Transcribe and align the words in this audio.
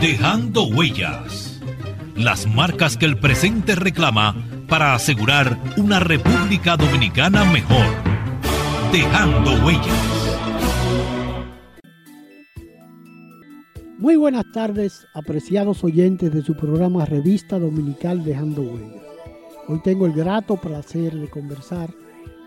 Dejando 0.00 0.64
huellas. 0.64 1.60
Las 2.16 2.46
marcas 2.46 2.96
que 2.96 3.04
el 3.04 3.18
presente 3.18 3.74
reclama 3.74 4.34
para 4.66 4.94
asegurar 4.94 5.58
una 5.76 6.00
República 6.00 6.78
Dominicana 6.78 7.44
mejor. 7.44 7.84
Dejando 8.92 9.62
huellas. 9.62 10.38
Muy 13.98 14.16
buenas 14.16 14.46
tardes, 14.54 15.06
apreciados 15.12 15.84
oyentes 15.84 16.32
de 16.32 16.40
su 16.40 16.56
programa 16.56 17.04
Revista 17.04 17.58
Dominical 17.58 18.24
Dejando 18.24 18.62
Huellas. 18.62 19.04
Hoy 19.68 19.82
tengo 19.84 20.06
el 20.06 20.14
grato 20.14 20.56
placer 20.56 21.14
de 21.14 21.28
conversar 21.28 21.90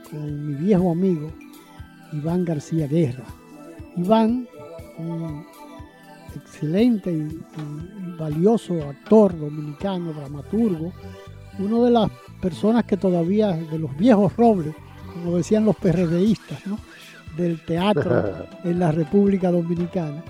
con 0.10 0.48
mi 0.48 0.56
viejo 0.56 0.92
amigo 0.92 1.32
Iván 2.14 2.46
García 2.46 2.88
Guerra. 2.88 3.26
Iván, 3.96 4.48
excelente 6.36 7.12
y, 7.12 8.18
valioso 8.18 8.76
actor 8.90 9.38
dominicano, 9.38 10.14
dramaturgo, 10.14 10.94
una 11.60 11.80
de 11.86 11.92
las 11.92 12.12
personas 12.42 12.84
que 12.86 12.98
todavía, 12.98 13.52
de 13.52 13.80
los 13.80 13.96
viejos 13.98 14.36
robles, 14.38 14.76
como 15.14 15.38
decían 15.38 15.66
los 15.66 15.76
PRDistas, 15.76 16.60
del 17.38 17.60
teatro 17.66 18.24
en 18.64 18.80
la 18.80 18.92
República 18.92 19.52
Dominicana. 19.52 20.24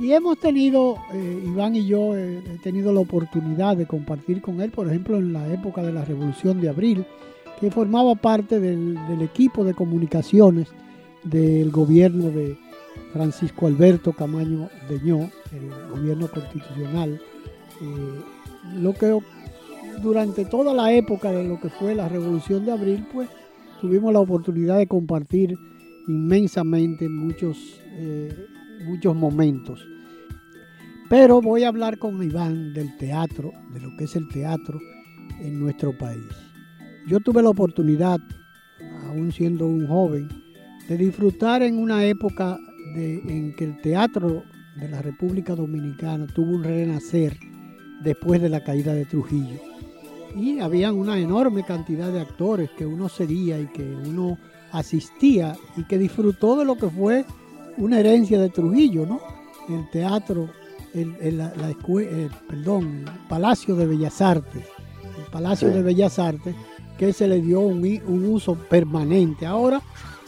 Y 0.00 0.12
hemos 0.12 0.38
tenido, 0.38 0.96
eh, 1.12 1.44
Iván 1.46 1.76
y 1.76 1.86
yo, 1.86 2.16
eh, 2.16 2.42
he 2.46 2.58
tenido 2.62 2.92
la 2.92 3.00
oportunidad 3.00 3.76
de 3.76 3.86
compartir 3.86 4.40
con 4.40 4.60
él, 4.60 4.70
por 4.70 4.88
ejemplo, 4.88 5.18
en 5.18 5.32
la 5.32 5.46
época 5.52 5.82
de 5.82 5.92
la 5.92 6.04
Revolución 6.04 6.60
de 6.60 6.70
Abril, 6.70 7.04
que 7.60 7.70
formaba 7.70 8.14
parte 8.14 8.58
del, 8.58 8.94
del 9.08 9.22
equipo 9.22 9.64
de 9.64 9.74
comunicaciones 9.74 10.68
del 11.24 11.70
gobierno 11.70 12.30
de, 12.30 12.56
Francisco 13.12 13.66
Alberto 13.66 14.12
Camaño 14.12 14.68
Deñó, 14.88 15.30
el 15.52 15.70
gobierno 15.90 16.28
constitucional, 16.28 17.20
eh, 17.80 18.20
lo 18.76 18.94
que 18.94 19.18
durante 20.02 20.44
toda 20.44 20.72
la 20.72 20.92
época 20.92 21.30
de 21.30 21.44
lo 21.44 21.60
que 21.60 21.68
fue 21.68 21.94
la 21.94 22.08
Revolución 22.08 22.64
de 22.64 22.72
Abril, 22.72 23.06
pues 23.12 23.28
tuvimos 23.80 24.12
la 24.12 24.20
oportunidad 24.20 24.78
de 24.78 24.86
compartir 24.86 25.56
inmensamente 26.08 27.08
muchos, 27.08 27.80
eh, 27.92 28.46
muchos 28.86 29.14
momentos. 29.14 29.86
Pero 31.08 31.42
voy 31.42 31.64
a 31.64 31.68
hablar 31.68 31.98
con 31.98 32.22
Iván 32.22 32.72
del 32.72 32.96
teatro, 32.96 33.52
de 33.72 33.80
lo 33.80 33.94
que 33.96 34.04
es 34.04 34.16
el 34.16 34.28
teatro 34.28 34.78
en 35.40 35.60
nuestro 35.60 35.96
país. 35.96 36.24
Yo 37.06 37.20
tuve 37.20 37.42
la 37.42 37.50
oportunidad, 37.50 38.18
aún 39.06 39.32
siendo 39.32 39.66
un 39.66 39.86
joven, 39.86 40.28
de 40.88 40.96
disfrutar 40.96 41.62
en 41.62 41.78
una 41.78 42.04
época 42.04 42.58
en 42.94 43.54
que 43.54 43.64
el 43.64 43.80
teatro 43.80 44.44
de 44.76 44.88
la 44.88 45.02
República 45.02 45.54
Dominicana 45.54 46.26
tuvo 46.26 46.52
un 46.56 46.64
renacer 46.64 47.38
después 48.02 48.40
de 48.40 48.48
la 48.48 48.62
caída 48.62 48.92
de 48.94 49.04
Trujillo. 49.04 49.60
Y 50.34 50.60
había 50.60 50.92
una 50.92 51.18
enorme 51.18 51.62
cantidad 51.62 52.10
de 52.10 52.20
actores 52.20 52.70
que 52.70 52.86
uno 52.86 53.08
seguía 53.08 53.60
y 53.60 53.66
que 53.66 53.84
uno 53.84 54.38
asistía 54.72 55.56
y 55.76 55.84
que 55.84 55.98
disfrutó 55.98 56.56
de 56.56 56.64
lo 56.64 56.76
que 56.76 56.88
fue 56.88 57.26
una 57.76 58.00
herencia 58.00 58.40
de 58.40 58.48
Trujillo, 58.48 59.06
¿no? 59.06 59.20
El 59.68 59.88
teatro, 59.90 60.50
el, 60.94 61.12
perdón, 62.48 63.04
el 63.06 63.28
Palacio 63.28 63.76
de 63.76 63.86
Bellas 63.86 64.20
Artes, 64.20 64.64
el 65.18 65.30
Palacio 65.30 65.68
de 65.68 65.82
Bellas 65.82 66.18
Artes, 66.18 66.54
que 66.98 67.12
se 67.12 67.28
le 67.28 67.40
dio 67.40 67.60
un, 67.60 67.84
un 68.06 68.24
uso 68.24 68.54
permanente. 68.54 69.46
Ahora 69.46 69.82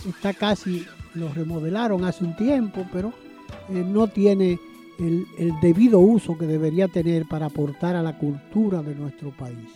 está 0.07 0.35
casi 0.35 0.85
lo 1.15 1.33
remodelaron 1.33 2.05
hace 2.05 2.25
un 2.25 2.37
tiempo, 2.37 2.87
pero 2.93 3.13
eh, 3.69 3.85
no 3.87 4.09
tiene 4.09 4.59
el, 4.99 5.27
debido 5.61 5.99
uso 5.99 6.37
que 6.37 6.47
debería 6.47 6.89
tener 6.89 7.27
para 7.27 7.47
aportar 7.47 7.97
a 7.97 8.03
la 8.03 8.17
cultura 8.19 8.83
de 8.83 8.95
nuestro 8.95 9.31
país. 9.31 9.69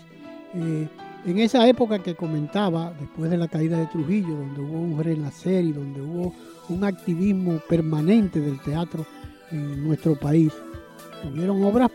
Eh, 0.55 0.89
en 1.27 1.39
esa 1.39 1.67
época 1.69 1.99
que 2.03 2.15
comentaba, 2.15 2.93
después 2.99 3.31
de 3.31 3.37
la 3.37 3.49
caída 3.49 3.79
de 3.79 3.87
Trujillo, 3.87 4.37
donde 4.37 4.61
hubo 4.61 4.79
un 4.79 5.03
renacer 5.03 5.65
y 5.65 5.73
donde 5.73 6.01
hubo 6.01 6.33
un 6.69 6.85
activismo 6.85 7.61
permanente 7.69 8.41
del 8.41 8.61
teatro 8.61 9.05
en 9.51 9.85
nuestro 9.87 10.15
país, 10.15 10.53
hubieron 11.31 11.63
obras 11.65 11.91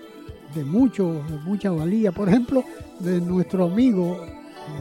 de, 0.54 0.64
mucho, 0.64 1.24
de 1.30 1.38
mucha 1.46 1.72
valía, 1.72 2.12
por 2.12 2.28
ejemplo, 2.28 2.64
de 3.00 3.22
nuestro 3.22 3.66
amigo, 3.66 4.24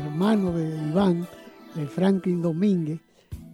hermano 0.05 0.53
de 0.53 0.89
Iván, 0.89 1.27
de 1.75 1.87
Franklin 1.87 2.43
Domínguez, 2.43 3.01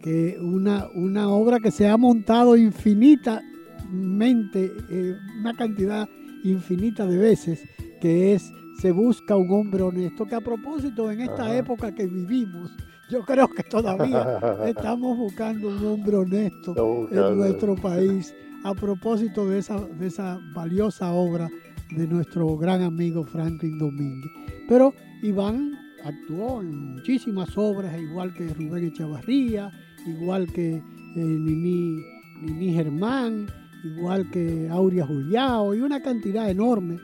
que 0.01 0.37
una, 0.39 0.87
una 0.93 1.29
obra 1.29 1.59
que 1.59 1.71
se 1.71 1.87
ha 1.87 1.97
montado 1.97 2.55
infinitamente, 2.55 4.71
eh, 4.89 5.15
una 5.39 5.55
cantidad 5.55 6.07
infinita 6.43 7.05
de 7.05 7.17
veces, 7.17 7.63
que 8.01 8.33
es 8.33 8.51
Se 8.79 8.91
busca 8.91 9.35
un 9.35 9.51
hombre 9.51 9.83
honesto, 9.83 10.25
que 10.25 10.35
a 10.35 10.41
propósito 10.41 11.11
en 11.11 11.19
esta 11.19 11.53
época 11.53 11.93
que 11.93 12.07
vivimos, 12.07 12.71
yo 13.09 13.25
creo 13.25 13.49
que 13.49 13.63
todavía 13.63 14.39
estamos 14.65 15.17
buscando 15.17 15.67
un 15.67 15.85
hombre 15.85 16.15
honesto 16.15 17.09
en 17.11 17.37
nuestro 17.37 17.75
país, 17.75 18.33
a 18.63 18.73
propósito 18.73 19.49
de 19.49 19.59
esa, 19.59 19.81
de 19.81 20.07
esa 20.07 20.39
valiosa 20.53 21.11
obra 21.11 21.49
de 21.91 22.07
nuestro 22.07 22.55
gran 22.55 22.81
amigo 22.81 23.25
Franklin 23.25 23.77
Domínguez. 23.77 24.31
Pero 24.69 24.93
Iván 25.23 25.77
actuó 26.03 26.61
en 26.61 26.93
muchísimas 26.93 27.57
obras, 27.57 27.99
igual 27.99 28.33
que 28.33 28.47
Rubén 28.47 28.85
Echavarría, 28.85 29.71
igual 30.05 30.51
que 30.51 30.75
eh, 30.75 30.81
Nini, 31.15 32.73
Germán, 32.73 33.47
igual 33.83 34.29
que 34.29 34.67
Aurea 34.69 35.05
Juliao 35.05 35.73
y 35.73 35.81
una 35.81 36.01
cantidad 36.01 36.49
enorme 36.49 36.97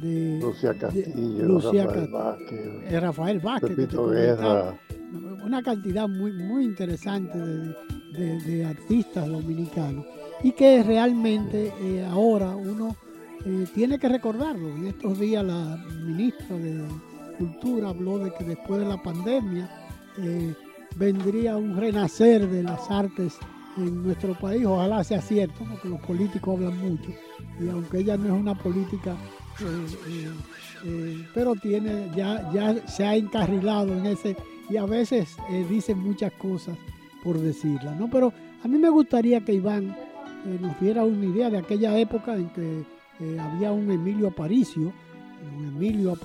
de 0.00 0.40
Lucía 0.40 0.74
Castillo, 0.74 1.58
Rafael 1.58 2.08
Vázquez, 2.10 2.60
eh, 2.84 3.00
Rafael 3.00 3.40
Vázquez 3.40 3.76
Guerra. 3.76 4.78
una 5.44 5.62
cantidad 5.62 6.08
muy, 6.08 6.32
muy 6.32 6.64
interesante 6.64 7.38
de, 7.38 8.64
artistas 8.64 9.28
dominicanos 9.28 10.04
y 10.42 10.52
que 10.52 10.82
realmente 10.82 11.72
eh, 11.80 12.04
ahora 12.04 12.56
uno 12.56 12.96
tiene 13.74 13.98
que 13.98 14.08
recordarlo. 14.08 14.68
En 14.68 14.86
estos 14.86 15.18
días 15.18 15.44
la 15.44 15.76
ministra 16.04 16.56
de 16.56 16.84
Cultura 17.38 17.88
habló 17.88 18.18
de 18.18 18.32
que 18.34 18.44
después 18.44 18.80
de 18.80 18.86
la 18.86 19.02
pandemia 19.02 19.68
vendría 20.96 21.56
un 21.56 21.76
renacer 21.76 22.48
de 22.48 22.62
las 22.62 22.90
artes 22.90 23.38
en 23.76 24.02
nuestro 24.02 24.34
país. 24.38 24.64
Ojalá 24.64 25.04
sea 25.04 25.20
cierto, 25.20 25.64
porque 25.68 25.88
los 25.88 26.00
políticos 26.00 26.54
hablan 26.56 26.78
mucho. 26.78 27.10
Y 27.60 27.68
aunque 27.68 27.98
ella 27.98 28.16
no 28.16 28.26
es 28.26 28.40
una 28.40 28.54
política, 28.54 29.12
eh, 29.60 29.86
eh, 30.08 30.30
eh, 30.84 31.26
pero 31.34 31.54
tiene, 31.54 32.10
ya, 32.14 32.50
ya 32.52 32.86
se 32.86 33.04
ha 33.04 33.16
encarrilado 33.16 33.92
en 33.96 34.06
ese, 34.06 34.36
y 34.68 34.76
a 34.76 34.86
veces 34.86 35.36
dicen 35.68 35.98
muchas 35.98 36.32
cosas 36.32 36.76
por 37.22 37.38
decirlas, 37.38 37.98
¿no? 37.98 38.08
Pero 38.10 38.32
a 38.64 38.68
mí 38.68 38.78
me 38.78 38.88
gustaría 38.88 39.44
que 39.44 39.54
Iván 39.54 39.96
nos 40.60 40.80
diera 40.80 41.04
una 41.04 41.24
idea 41.24 41.50
de 41.50 41.58
aquella 41.58 41.96
época 41.98 42.34
en 42.34 42.48
que 42.50 42.84
había 43.38 43.70
un 43.70 43.90
Emilio 43.90 44.28
Aparicio, 44.28 44.92
un 45.56 45.66
Emilio 45.66 46.16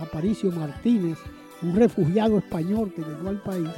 Aparicio 0.00 0.50
Martínez, 0.50 1.18
un 1.62 1.74
refugiado 1.74 2.38
español 2.38 2.92
que 2.94 3.02
llegó 3.02 3.28
al 3.28 3.42
país 3.42 3.70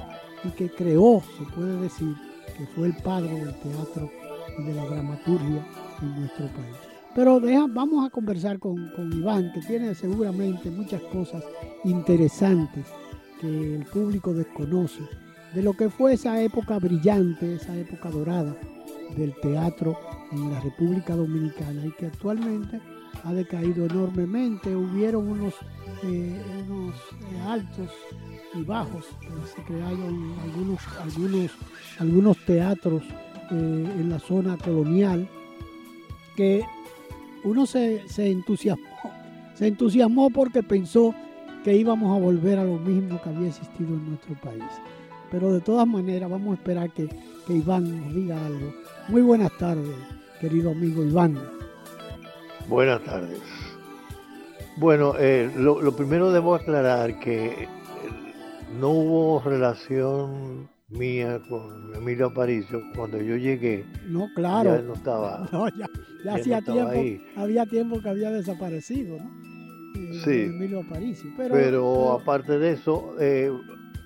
y 0.44 0.50
que 0.50 0.70
creó, 0.70 1.22
se 1.38 1.44
puede 1.54 1.80
decir, 1.80 2.14
que 2.56 2.66
fue 2.66 2.88
el 2.88 2.96
padre 2.96 3.32
del 3.34 3.54
teatro 3.54 4.10
y 4.58 4.62
de 4.62 4.74
la 4.74 4.84
dramaturgia 4.84 5.66
en 6.02 6.20
nuestro 6.20 6.46
país. 6.46 6.76
Pero 7.14 7.40
vamos 7.68 8.06
a 8.06 8.10
conversar 8.10 8.58
con, 8.58 8.90
con 8.96 9.12
Iván, 9.12 9.52
que 9.52 9.60
tiene 9.60 9.94
seguramente 9.94 10.70
muchas 10.70 11.02
cosas 11.02 11.44
interesantes 11.84 12.86
que 13.40 13.74
el 13.76 13.84
público 13.84 14.32
desconoce 14.32 15.02
de 15.54 15.62
lo 15.62 15.74
que 15.74 15.90
fue 15.90 16.14
esa 16.14 16.40
época 16.40 16.78
brillante, 16.78 17.54
esa 17.54 17.76
época 17.76 18.10
dorada 18.10 18.56
del 19.16 19.34
teatro 19.40 19.98
en 20.30 20.50
la 20.50 20.60
República 20.60 21.14
Dominicana 21.14 21.84
y 21.84 21.92
que 21.92 22.06
actualmente 22.06 22.80
ha 23.24 23.32
decaído 23.32 23.86
enormemente. 23.86 24.74
Hubieron 24.74 25.28
unos, 25.28 25.54
eh, 26.04 26.40
eh, 26.40 27.40
altos 27.46 27.90
y 28.54 28.62
bajos, 28.62 29.06
se 29.54 29.62
crearon 29.62 30.34
algunos, 30.42 30.80
algunos, 31.00 31.50
algunos 31.98 32.36
teatros 32.44 33.02
eh, 33.50 33.94
en 33.98 34.10
la 34.10 34.18
zona 34.18 34.56
colonial 34.56 35.28
que 36.36 36.62
uno 37.44 37.66
se, 37.66 38.06
se 38.08 38.30
entusiasmó, 38.30 38.84
se 39.54 39.68
entusiasmó 39.68 40.30
porque 40.30 40.62
pensó 40.62 41.14
que 41.64 41.76
íbamos 41.76 42.16
a 42.16 42.20
volver 42.20 42.58
a 42.58 42.64
lo 42.64 42.78
mismo 42.78 43.20
que 43.22 43.28
había 43.28 43.48
existido 43.48 43.94
en 43.94 44.10
nuestro 44.10 44.34
país. 44.40 44.64
Pero 45.30 45.52
de 45.52 45.60
todas 45.60 45.86
maneras 45.86 46.28
vamos 46.28 46.52
a 46.52 46.54
esperar 46.54 46.90
que, 46.90 47.08
que 47.46 47.54
Iván 47.54 48.02
nos 48.02 48.14
diga 48.14 48.44
algo. 48.44 48.74
Muy 49.08 49.22
buenas 49.22 49.56
tardes, 49.56 49.96
querido 50.40 50.72
amigo 50.72 51.02
Iván. 51.04 51.38
Buenas 52.68 53.02
tardes. 53.04 53.40
Bueno, 54.76 55.14
eh, 55.18 55.50
lo, 55.56 55.94
primero 55.94 56.32
debo 56.32 56.54
aclarar 56.54 57.18
que 57.18 57.46
eh, 57.46 57.68
no 58.78 58.90
hubo 58.90 59.42
relación 59.44 60.68
mía 60.88 61.40
con 61.48 61.94
Emilio 61.94 62.26
Aparicio 62.26 62.82
cuando 62.94 63.20
yo 63.20 63.36
llegué. 63.36 63.84
No, 64.06 64.28
claro. 64.34 64.76
Ya 64.76 64.82
no 64.82 64.94
estaba. 64.94 65.48
No, 65.52 65.68
ya, 65.68 66.34
hacía 66.34 66.62
tiempo. 66.62 67.24
Había 67.36 67.66
tiempo 67.66 68.00
que 68.00 68.08
había 68.08 68.30
desaparecido, 68.30 69.18
¿no? 69.18 69.30
Eh, 70.00 70.20
sí. 70.24 70.40
Emilio 70.42 70.80
Aparicio. 70.80 71.30
Pero, 71.36 72.12
aparte 72.12 72.58
de 72.58 72.72
eso, 72.72 73.14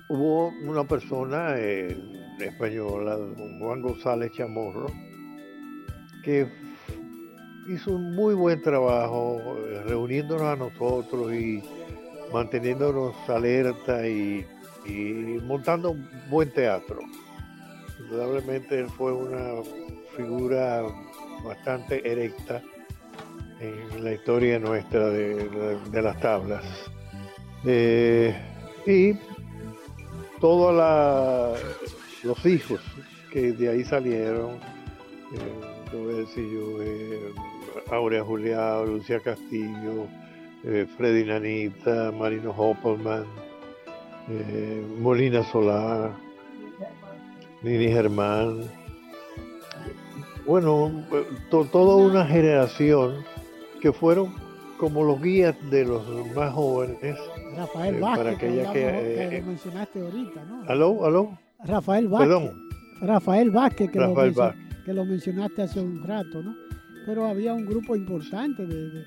hubo 0.09 0.49
una 0.63 0.83
persona 0.83 1.55
española, 2.39 3.17
Juan 3.59 3.81
González 3.81 4.31
Chamorro, 4.33 4.87
que 6.23 6.47
hizo 7.67 7.91
un 7.91 8.15
muy 8.15 8.33
buen 8.33 8.61
trabajo 8.61 9.57
eh, 9.57 9.83
reuniéndonos 9.85 10.43
a 10.43 10.55
nosotros 10.55 11.33
y 11.33 11.61
manteniéndonos 12.33 13.15
alerta 13.29 14.07
y, 14.07 14.45
montando 15.43 15.91
un 15.91 16.09
buen 16.29 16.49
teatro. 16.51 16.99
Indudablemente 17.99 18.79
él 18.79 18.87
fue 18.89 19.11
una 19.11 19.61
figura 20.15 20.83
bastante 21.43 22.09
erecta 22.09 22.61
en 23.59 24.03
la 24.03 24.13
historia 24.13 24.59
nuestra 24.59 25.09
de, 25.09 26.01
las 26.01 26.19
tablas. 26.21 26.63
Eh, 27.65 28.33
y 28.85 29.13
todos 30.39 30.73
los 32.23 32.45
hijos 32.45 32.79
que 33.31 33.51
de 33.51 33.69
ahí 33.69 33.83
salieron, 33.83 34.51
eh, 35.33 36.25
yo, 36.35 36.81
eh, 36.81 37.33
Aurea 37.91 38.23
Juliá, 38.23 38.81
Lucía 38.85 39.19
Castillo, 39.19 40.07
eh, 40.63 40.85
Freddy 40.97 41.23
Nanita, 41.25 42.11
Marino 42.11 42.51
Hoppelman, 42.51 43.25
eh, 44.29 44.85
Molina 44.99 45.43
Solar, 45.43 46.11
Nini 47.61 47.87
Germán. 47.87 48.63
Bueno, 50.45 51.05
toda 51.49 51.95
una 51.95 52.25
generación 52.25 53.23
que 53.81 53.91
fueron 53.91 54.33
como 54.77 55.03
los 55.03 55.21
guías 55.21 55.55
de 55.69 55.85
los 55.85 56.03
más 56.35 56.53
jóvenes. 56.53 57.17
Rafael 57.55 57.95
eh, 57.95 57.99
Vázquez, 57.99 58.37
que, 58.39 59.39
lo 59.41 59.47
mencionaste 59.47 60.01
ahorita, 60.01 60.45
¿no? 60.45 60.63
¿Aló? 60.67 61.05
¿Aló? 61.05 61.37
Rafael 61.65 62.07
Vázquez. 62.07 62.27
Perdón. 62.27 62.69
Rafael 63.01 63.51
Vázquez, 63.51 63.91
que, 63.91 63.99
lo, 63.99 64.15
que 64.85 64.93
lo 64.93 65.05
mencionaste 65.05 65.63
hace 65.63 65.79
un 65.79 66.03
rato, 66.03 66.41
¿no? 66.41 66.66
Pero 67.07 67.25
había 67.25 67.53
un 67.53 67.65
grupo 67.65 67.95
importante 67.95 68.67
de, 68.67 69.05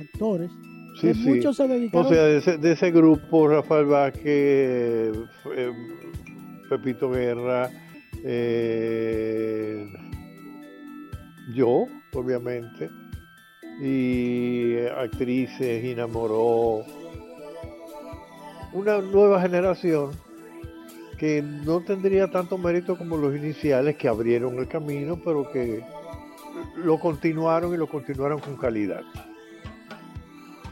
actores. 0.00 0.52
Sí, 1.00 1.12
sí. 1.12 1.30
Muchos 1.30 1.56
se 1.56 1.66
dedicaron. 1.66 2.06
O 2.06 2.08
sea, 2.08 2.56
de 2.56 2.72
ese, 2.72 2.90
grupo, 2.92 3.48
Rafael 3.48 3.86
Vázquez, 3.86 4.22
eh, 5.56 5.72
Pepito 6.68 7.10
Guerra, 7.10 7.68
eh, 8.22 9.84
yo, 11.52 11.86
obviamente, 12.12 12.88
y 13.82 14.76
actrices, 14.96 15.82
Gina 15.82 16.06
Moró, 16.06 16.84
una 18.72 19.00
nueva 19.00 19.42
generación 19.42 20.10
que 21.18 21.42
no 21.42 21.80
tendría 21.80 22.30
tanto 22.30 22.56
mérito 22.58 22.96
como 22.96 23.16
los 23.16 23.34
iniciales 23.34 23.96
que 23.96 24.06
abrieron 24.06 24.56
el 24.58 24.68
camino, 24.68 25.20
pero 25.24 25.50
que 25.50 25.82
lo 26.76 26.98
continuaron 26.98 27.74
y 27.74 27.76
lo 27.76 27.86
continuaron 27.86 28.40
con 28.40 28.56
calidad. 28.56 29.02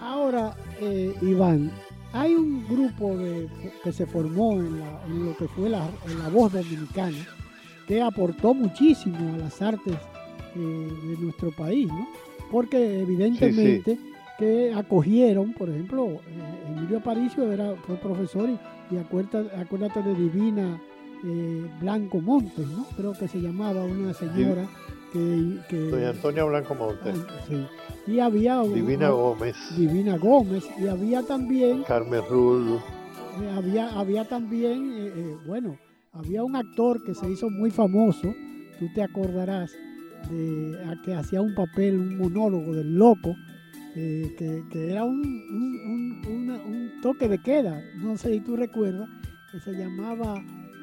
Ahora, 0.00 0.56
eh, 0.80 1.14
Iván, 1.22 1.70
hay 2.12 2.34
un 2.34 2.66
grupo 2.66 3.16
que 3.82 3.92
se 3.92 4.06
formó 4.06 4.52
en, 4.54 4.78
lo 5.24 5.36
que 5.36 5.48
fue 5.48 5.68
la, 5.68 5.86
voz 6.32 6.52
dominicana 6.52 7.18
que 7.86 8.00
aportó 8.02 8.54
muchísimo 8.54 9.34
a 9.34 9.38
las 9.38 9.60
artes 9.60 9.96
eh, 10.54 10.58
de 10.58 11.16
nuestro 11.18 11.50
país, 11.52 11.88
¿no? 11.88 12.08
Porque 12.50 13.00
evidentemente 13.00 13.98
que 14.38 14.72
acogieron, 14.72 15.52
por 15.52 15.68
ejemplo, 15.68 16.06
eh, 16.06 16.20
Emilio 16.68 16.98
Aparicio 16.98 17.50
era, 17.50 17.74
fue 17.86 17.96
profesor 17.96 18.48
y, 18.90 18.96
acuérdate, 18.96 20.02
de 20.02 20.14
Divina 20.14 20.80
Blanco 21.80 22.20
Montes, 22.20 22.66
¿no? 22.68 22.86
Creo 22.96 23.12
que 23.12 23.26
se 23.26 23.40
llamaba 23.40 23.82
una 23.82 24.14
señora 24.14 24.68
que, 25.12 25.90
Doña 25.90 26.10
Antonia 26.10 26.44
Blanco 26.44 26.75
Montes. 26.75 27.16
sí. 27.49 27.66
Y 28.06 28.20
había 28.20 28.62
Divina 28.62 29.10
Gómez. 29.10 29.56
Divina 29.76 30.16
Gómez. 30.16 30.64
Y 30.78 30.87
había 30.87 31.22
también. 31.22 31.82
Carmen 31.82 32.22
Rull. 32.31 32.81
Eh, 33.43 33.50
había, 33.55 33.88
había 33.90 34.25
también, 34.25 34.93
eh, 34.93 35.12
eh, 35.14 35.37
bueno, 35.46 35.78
había 36.12 36.43
un 36.43 36.56
actor 36.56 37.02
que 37.05 37.14
se 37.14 37.31
hizo 37.31 37.50
muy 37.50 37.70
famoso, 37.70 38.34
tú 38.78 38.87
te 38.94 39.02
acordarás, 39.02 39.70
de, 40.31 40.76
que 41.05 41.14
hacía 41.14 41.40
un 41.40 41.54
papel, 41.54 41.99
un 41.99 42.19
monólogo 42.19 42.75
del 42.75 42.94
loco, 42.94 43.34
que, 43.94 44.64
era 44.72 45.04
un, 45.04 45.19
un, 46.26 47.00
toque 47.02 47.28
de 47.28 47.38
queda, 47.38 47.81
no 47.96 48.16
sé 48.16 48.32
si 48.32 48.40
tú 48.40 48.56
recuerdas, 48.56 49.08
que 49.52 49.61
se 49.61 49.72
llamaba, 49.72 50.43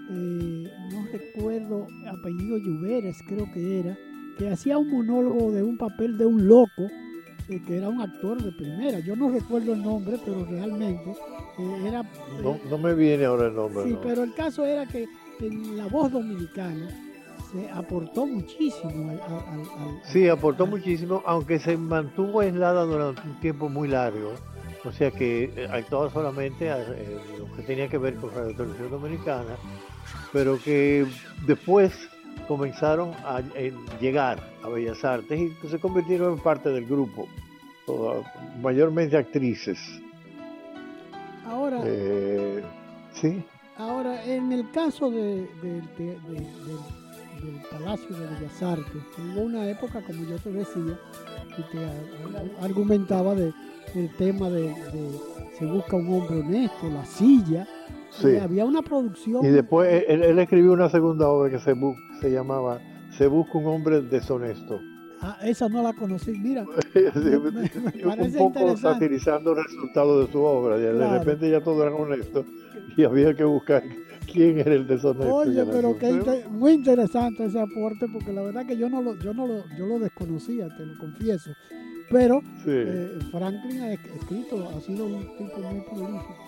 no 0.10 1.06
recuerdo, 1.12 1.88
apellido 2.08 2.58
Lluveres 2.58 3.22
creo 3.28 3.50
que 3.54 3.80
era, 3.80 3.98
que 4.38 4.50
hacía 4.50 4.78
un 4.78 4.90
monólogo 4.90 5.52
de 5.52 5.64
un 5.64 5.78
papel 5.78 6.18
de 6.18 6.26
un 6.26 6.48
loco, 6.48 6.90
eh, 7.48 7.62
que 7.66 7.78
era 7.78 7.90
un 7.90 8.02
actor 8.02 8.42
de 8.42 8.52
primera. 8.52 9.00
Yo 9.00 9.16
no 9.16 9.30
recuerdo 9.30 9.74
el 9.74 9.82
nombre, 9.82 10.18
pero 10.24 10.46
realmente 10.46 11.12
eh, 11.60 11.88
era... 11.88 12.04
No, 12.42 12.78
me 12.78 12.94
viene 12.94 13.26
ahora 13.26 13.48
el 13.48 13.56
nombre. 13.56 13.84
Sí, 13.86 13.98
pero 14.02 14.24
el 14.24 14.34
caso 14.34 14.66
era 14.66 14.86
que 14.86 15.08
en 15.40 15.78
la 15.78 15.88
voz 15.88 16.12
dominicana 16.12 16.90
se 17.52 17.70
aportó 17.70 18.26
muchísimo 18.26 19.12
al... 19.12 20.02
sí, 20.04 20.28
aportó 20.28 20.66
muchísimo, 20.66 21.22
aunque 21.26 21.60
se 21.60 21.78
mantuvo 21.78 22.42
aislada 22.42 22.84
durante 22.84 23.22
un 23.22 23.40
tiempo 23.40 23.70
muy 23.70 23.88
largo. 23.88 24.34
O 24.84 24.92
sea 24.92 25.10
que 25.10 25.52
eh, 25.56 25.68
actuaba 25.72 26.12
solamente 26.12 26.70
lo 26.70 27.56
que 27.56 27.64
tenía 27.64 27.88
que 27.88 27.98
ver 27.98 28.16
con 28.16 28.32
Radio 28.32 28.56
Televisión 28.56 28.92
Dominicana, 28.92 29.56
pero 30.32 30.60
que 30.64 31.08
después 31.48 32.08
comenzaron 32.48 33.12
a, 33.26 33.42
llegar 34.00 34.40
a 34.64 34.70
Bellas 34.70 35.04
Artes 35.04 35.40
y 35.40 35.54
se 35.68 35.80
convirtieron 35.80 36.34
en 36.34 36.40
parte 36.40 36.70
del 36.70 36.86
grupo, 36.86 37.28
mayormente 38.62 39.18
actrices. 39.18 39.80
Ahora, 41.46 41.82
eh, 41.86 42.64
sí. 43.14 43.44
Ahora, 43.78 44.24
en 44.26 44.52
el 44.52 44.72
caso 44.72 45.12
de, 45.12 45.48
del 45.62 45.84
Palacio 47.70 48.16
de 48.16 48.28
Bellas 48.28 48.64
Artes, 48.64 49.04
hubo 49.18 49.42
una 49.42 49.70
época, 49.70 50.02
como 50.06 50.24
yo 50.24 50.40
te 50.40 50.52
decía, 50.52 50.98
y 51.58 51.62
te 51.72 51.90
argumentaba 52.62 53.36
de, 53.36 53.54
del 53.94 54.10
tema 54.16 54.50
de, 54.50 54.74
se 55.58 55.66
busca 55.66 55.96
un 55.96 56.14
hombre 56.14 56.40
honesto, 56.40 56.90
la 56.90 57.06
silla, 57.06 57.66
Sí. 58.22 58.38
había 58.38 58.66
una 58.66 58.82
producción. 58.82 59.46
Y 59.46 59.50
después 59.50 60.06
él, 60.08 60.40
escribió 60.40 60.74
una 60.74 60.90
segunda 60.90 61.30
obra 61.30 61.52
que 61.52 61.60
se, 61.60 61.74
se 62.22 62.32
llamaba 62.32 62.80
Se 63.18 63.28
busca 63.28 63.58
un 63.58 63.68
hombre 63.68 64.02
deshonesto. 64.02 64.80
Ah, 65.22 65.38
esa 65.44 65.68
no 65.70 65.82
la 65.82 65.94
conocí, 65.94 66.32
mira. 66.32 66.66
un 66.94 68.34
poco 68.34 68.78
satirizando 68.78 69.52
el 69.52 69.64
resultado 69.64 70.26
de 70.26 70.32
su 70.32 70.40
obra. 70.40 70.78
De 70.78 71.20
repente 71.20 71.50
ya 71.50 71.62
todo 71.62 71.82
era 71.84 71.94
honesto 71.94 72.46
y 72.98 73.04
había 73.04 73.34
que 73.34 73.44
buscar 73.44 73.84
quién 74.32 74.60
era 74.60 74.74
el 74.74 74.88
deshonesto. 74.88 75.36
Oye, 75.36 75.66
pero 75.66 75.98
que 75.98 76.46
muy 76.50 76.74
interesante 76.74 77.46
ese 77.46 77.60
aporte 77.60 78.08
porque 78.12 78.32
la 78.32 78.42
verdad 78.42 78.66
que 78.66 78.78
yo 78.78 78.90
no 78.90 79.02
lo, 79.02 79.16
yo 79.16 79.34
no 79.34 79.48
lo, 79.48 79.64
yo 79.78 79.86
lo 79.86 80.00
desconocía, 80.00 80.68
te 80.76 80.86
lo 80.86 80.98
confieso. 80.98 81.52
Pero 82.10 82.42
eh, 82.68 83.18
Franklin 83.32 83.82
ha 83.82 83.94
escrito, 83.94 84.70
ha 84.70 84.80
sido 84.80 85.06
un 85.06 85.22
tipo 85.38 85.60
muy 85.60 85.82
prolífico. 85.82 86.45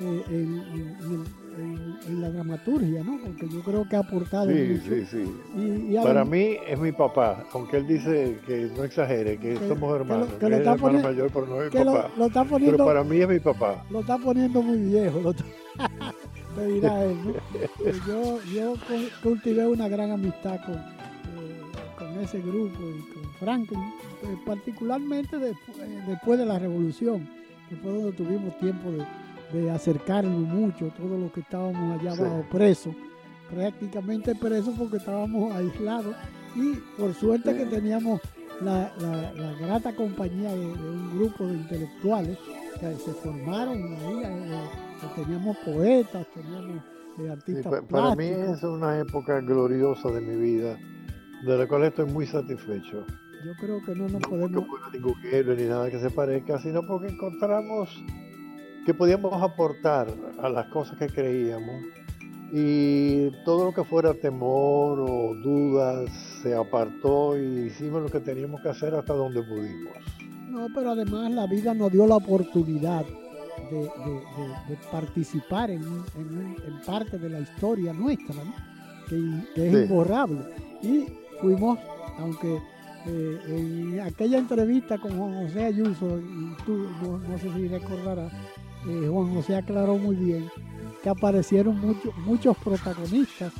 Eh, 0.00 0.24
en, 0.30 1.26
en, 2.08 2.20
la 2.22 2.30
dramaturgia, 2.30 3.04
¿no? 3.04 3.18
Porque 3.22 3.48
yo 3.48 3.60
creo 3.60 3.86
que 3.86 3.96
ha 3.96 3.98
aportado 3.98 4.50
sí, 4.50 4.54
mucho. 4.54 4.84
Sí, 4.84 5.06
sí, 5.06 5.96
Para 6.02 6.24
mí 6.24 6.56
es 6.66 6.78
mi 6.78 6.92
papá, 6.92 7.44
aunque 7.52 7.76
él 7.78 7.86
dice 7.86 8.38
que 8.46 8.70
no 8.74 8.84
exagere, 8.84 9.36
que, 9.38 9.56
somos 9.68 9.94
hermanos, 9.94 10.28
que, 10.38 10.48
lo, 10.48 10.56
es 10.56 10.66
hermano 10.66 11.02
mayor, 11.02 11.30
pero 11.32 11.46
no 11.46 11.62
es 11.62 11.72
mi 11.72 11.84
papá. 11.84 12.10
Lo, 12.16 12.26
está 12.26 12.44
poniendo, 12.44 12.76
pero 12.78 12.86
para 12.86 13.04
mí 13.04 13.18
es 13.18 13.28
mi 13.28 13.38
papá. 13.40 13.84
Lo 13.90 14.00
está 14.00 14.16
poniendo 14.16 14.62
muy 14.62 14.78
viejo. 14.78 15.20
Lo 15.20 15.34
te 15.34 15.44
dirá 16.66 17.04
él, 17.04 17.16
¿no? 17.24 18.06
yo, 18.06 18.42
yo 18.44 18.74
cultivé 19.22 19.66
una 19.66 19.88
gran 19.88 20.12
amistad 20.12 20.60
con, 20.64 20.76
eh, 20.76 21.60
con 21.98 22.18
ese 22.20 22.40
grupo 22.40 22.78
y 22.80 23.12
con 23.12 23.32
Franklin, 23.38 23.80
eh, 24.22 24.36
particularmente 24.46 25.36
eh, 25.36 25.54
después 26.06 26.38
de 26.38 26.46
la 26.46 26.58
revolución, 26.58 27.28
que 27.68 27.76
fue 27.76 27.92
donde 27.92 28.12
tuvimos 28.12 28.58
tiempo 28.58 28.90
de 28.90 29.04
de 29.52 29.70
acercarnos 29.70 30.40
mucho, 30.40 30.92
todos 30.96 31.18
los 31.18 31.32
que 31.32 31.40
estábamos 31.40 32.00
allá 32.00 32.12
abajo 32.12 32.44
presos, 32.50 32.94
prácticamente 33.50 34.34
presos 34.34 34.74
porque 34.78 34.98
estábamos 34.98 35.52
aislados 35.54 36.14
y 36.54 36.74
por 36.98 37.14
suerte 37.14 37.56
que 37.56 37.66
teníamos 37.66 38.20
la, 38.62 38.92
grata 39.60 39.94
compañía 39.94 40.52
de, 40.54 40.66
un 40.66 41.18
grupo 41.18 41.46
de 41.46 41.54
intelectuales 41.54 42.38
que 42.78 42.94
se 42.96 43.12
formaron 43.12 43.76
ahí, 43.76 44.22
eh, 44.24 44.54
eh, 44.54 45.06
teníamos 45.16 45.56
poetas, 45.58 46.26
teníamos 46.32 46.82
eh, 47.18 47.30
artistas. 47.30 47.82
para 47.88 48.14
mí 48.14 48.26
es 48.26 48.62
una 48.62 48.98
época 48.98 49.40
gloriosa 49.40 50.10
de 50.10 50.20
mi 50.20 50.36
vida, 50.36 50.78
de 51.44 51.58
la 51.58 51.66
cual 51.66 51.84
estoy 51.84 52.06
muy 52.06 52.26
satisfecho. 52.26 53.04
Yo 53.44 53.52
creo 53.58 53.82
que 53.84 53.94
no 53.94 54.06
nos 54.08 54.22
podemos... 54.22 54.50
No 54.50 54.90
ningún 54.92 55.14
héroe 55.32 55.56
ni 55.56 55.64
nada 55.64 55.90
que 55.90 55.98
se 55.98 56.10
parezca, 56.10 56.58
sino 56.58 56.86
porque 56.86 57.08
encontramos 57.08 58.02
que 58.84 58.94
podíamos 58.94 59.42
aportar 59.42 60.08
a 60.40 60.48
las 60.48 60.66
cosas 60.66 60.98
que 60.98 61.06
creíamos 61.08 61.84
y 62.52 63.30
todo 63.44 63.66
lo 63.66 63.72
que 63.72 63.84
fuera 63.84 64.12
temor 64.14 65.00
o 65.00 65.34
dudas 65.36 66.10
se 66.42 66.54
apartó 66.54 67.38
y 67.38 67.66
hicimos 67.66 68.02
lo 68.02 68.08
que 68.08 68.20
teníamos 68.20 68.60
que 68.60 68.70
hacer 68.70 68.94
hasta 68.94 69.14
donde 69.14 69.42
pudimos. 69.42 69.92
No, 70.48 70.66
pero 70.74 70.90
además 70.90 71.30
la 71.30 71.46
vida 71.46 71.74
nos 71.74 71.92
dio 71.92 72.06
la 72.06 72.16
oportunidad 72.16 73.04
de, 73.70 74.76
participar 74.90 75.70
en, 75.70 75.84
parte 76.84 77.18
de 77.18 77.28
la 77.28 77.40
historia 77.40 77.92
nuestra, 77.92 78.34
que, 79.08 79.68
es 79.68 79.84
imborrable. 79.84 80.40
Y 80.82 81.06
fuimos, 81.40 81.78
aunque 82.18 82.60
eh, 83.06 83.38
en 83.46 84.00
aquella 84.00 84.38
entrevista 84.38 84.98
con 84.98 85.16
Juan 85.16 85.46
José 85.46 85.66
Ayuso, 85.66 86.18
y 86.18 86.56
tú 86.64 86.88
no, 87.02 87.18
no 87.18 87.38
sé 87.38 87.52
si 87.52 87.68
recordarás, 87.68 88.32
eh, 88.88 89.08
Juan 89.10 89.34
José 89.34 89.56
aclaró 89.56 89.96
muy 89.96 90.16
bien 90.16 90.48
que 91.02 91.08
aparecieron 91.08 91.80
muchos 91.80 92.16
muchos 92.18 92.56
protagonistas 92.58 93.52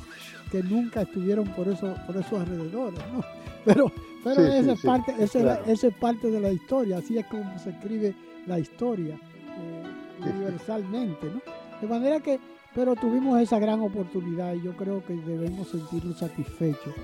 que 0.51 0.61
nunca 0.63 1.03
estuvieron 1.03 1.47
por 1.53 1.67
eso 1.67 1.95
por 2.05 2.17
esos 2.17 2.39
alrededores, 2.39 2.99
¿no? 3.13 3.23
Pero, 3.65 3.91
pero 4.23 4.41
esa, 4.41 4.71
es 4.71 4.81
parte, 4.81 5.13
es 5.19 5.93
parte 5.99 6.31
de 6.31 6.39
la 6.39 6.51
historia, 6.51 6.97
así 6.97 7.19
es 7.19 7.27
como 7.27 7.59
se 7.59 7.69
escribe 7.69 8.15
la 8.47 8.57
historia 8.57 9.13
eh, 9.13 9.83
universalmente, 10.19 11.27
¿no? 11.27 11.41
De 11.79 11.87
manera 11.87 12.19
que, 12.21 12.39
pero 12.73 12.95
tuvimos 12.95 13.39
esa 13.39 13.59
gran 13.59 13.81
oportunidad 13.81 14.55
y 14.55 14.63
yo 14.63 14.75
creo 14.75 15.05
que 15.05 15.13
debemos 15.13 15.67
sentirnos 15.67 16.17
satisfechos 16.17 16.95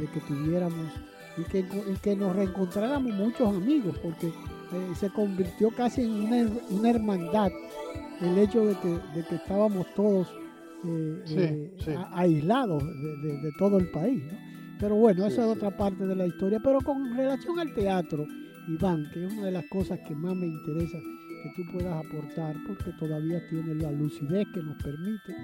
de 0.00 0.06
que 0.08 0.18
tuviéramos 0.20 0.90
y 1.36 1.44
que, 1.44 1.60
y 1.60 1.96
que 2.02 2.16
nos 2.16 2.34
reencontráramos 2.34 3.12
muchos 3.12 3.48
amigos, 3.48 3.96
porque 4.02 4.32
eh, 4.72 4.94
se 4.94 5.10
convirtió 5.10 5.70
casi 5.70 6.02
en 6.02 6.58
una, 6.70 6.90
hermandad 6.90 7.50
el 8.20 8.38
hecho 8.38 8.66
de 8.66 8.76
que, 8.76 9.34
estábamos 9.34 9.86
todos 9.94 10.28
eh, 10.84 11.24
eh, 11.86 11.96
aislados 12.12 12.82
de, 12.82 13.50
todo 13.58 13.78
el 13.78 13.90
país. 13.90 14.22
Pero 14.78 14.94
bueno, 14.96 15.26
esa 15.26 15.42
es 15.42 15.56
otra 15.56 15.76
parte 15.76 16.06
de 16.06 16.14
la 16.14 16.26
historia. 16.26 16.60
Pero 16.62 16.80
con 16.80 17.16
relación 17.16 17.58
al 17.58 17.74
teatro, 17.74 18.26
Iván, 18.68 19.10
que 19.12 19.26
es 19.26 19.32
una 19.32 19.46
de 19.46 19.52
las 19.52 19.64
cosas 19.66 19.98
que 20.06 20.14
más 20.14 20.34
me 20.36 20.46
interesa 20.46 20.98
que 21.42 21.62
tú 21.62 21.72
puedas 21.72 22.04
aportar, 22.04 22.54
porque 22.66 22.92
todavía 22.98 23.40
tienes 23.48 23.76
la 23.82 23.90
lucidez 23.90 24.46
que 24.52 24.62
nos 24.62 24.82
permite 24.82 25.34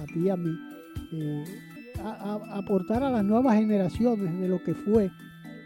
a 0.00 0.04
ti 0.04 0.20
y 0.20 0.28
a 0.28 0.36
mí 0.36 0.56
aportar 2.52 3.02
a 3.02 3.10
las 3.10 3.24
nuevas 3.24 3.56
generaciones 3.56 4.38
de 4.38 4.48
lo 4.48 4.62
que 4.62 4.74
fue 4.74 5.10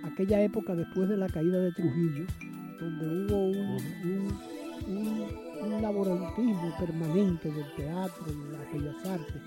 aquella 0.04 0.42
época 0.42 0.74
después 0.74 1.08
de 1.08 1.16
la 1.16 1.28
caída 1.28 1.58
de 1.58 1.72
Trujillo, 1.72 2.26
donde 2.80 3.06
hubo 3.06 3.44
un, 3.46 4.60
laborantismo 5.82 6.74
permanente 6.78 7.50
del 7.50 7.74
teatro 7.74 8.24
y 8.28 8.52
las 8.52 8.72
bellas 8.72 9.06
artes, 9.06 9.42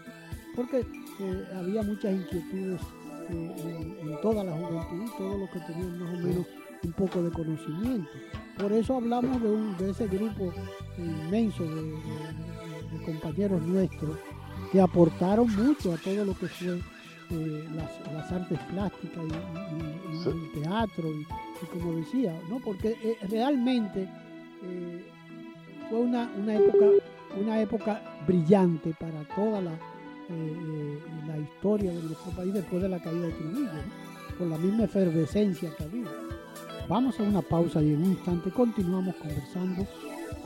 porque 0.56 0.80
eh, 1.20 1.48
había 1.56 1.84
muchas 1.84 2.14
inquietudes 2.14 2.82
eh, 3.30 3.98
en, 4.02 4.22
toda 4.22 4.44
la 4.44 4.52
juventud, 4.54 5.12
todos 5.18 5.40
los 5.40 5.50
que 5.52 5.60
tenían 5.60 6.00
más 6.00 6.14
o 6.14 6.28
menos 6.28 6.48
un 6.84 6.92
poco 6.94 7.22
de 7.22 7.32
conocimiento. 7.32 8.10
Por 8.58 8.72
eso 8.72 8.96
hablamos 8.98 9.42
de, 9.42 9.50
un, 9.50 9.78
de 9.78 9.92
ese 9.92 10.08
grupo 10.08 10.54
inmenso 10.98 11.64
de, 11.64 11.94
compañeros 13.06 13.62
nuestros 13.64 14.18
que 14.72 14.80
aportaron 14.80 15.54
mucho 15.56 15.94
a 15.94 15.98
todo 15.98 16.26
lo 16.26 16.38
que 16.38 16.48
fue 16.48 16.80
eh, 17.32 17.68
las, 17.74 18.32
artes 18.32 18.60
plásticas 18.72 19.24
y, 19.24 20.30
el 20.30 20.64
teatro 20.64 21.10
y, 21.10 21.26
como 21.68 21.94
decía, 21.94 22.34
¿no? 22.50 22.60
porque 22.60 22.96
eh, 23.04 23.18
realmente 23.30 24.10
eh, 24.64 25.06
fue 25.90 26.00
una, 26.00 26.30
época, 26.48 26.86
una 27.40 27.62
época 27.62 28.02
brillante 28.28 28.94
para 29.00 29.24
toda 29.36 29.62
la, 29.62 29.72
eh, 29.72 31.00
la 31.28 31.38
historia 31.38 31.92
de 31.92 32.02
nuestro 32.02 32.32
país 32.32 32.54
después 32.54 32.82
de 32.82 32.90
la 32.90 33.00
caída 33.00 33.28
de 33.28 33.34
Trujillo, 33.34 33.70
con 34.38 34.50
la 34.50 34.58
misma 34.58 34.86
efervescencia 34.86 35.72
que 35.76 35.84
había. 35.84 36.12
Vamos 36.88 37.20
a 37.20 37.24
una 37.24 37.42
pausa 37.42 37.82
y 37.82 37.94
en 37.94 38.04
un 38.04 38.12
instante 38.12 38.52
continuamos 38.52 39.16
conversando 39.16 39.88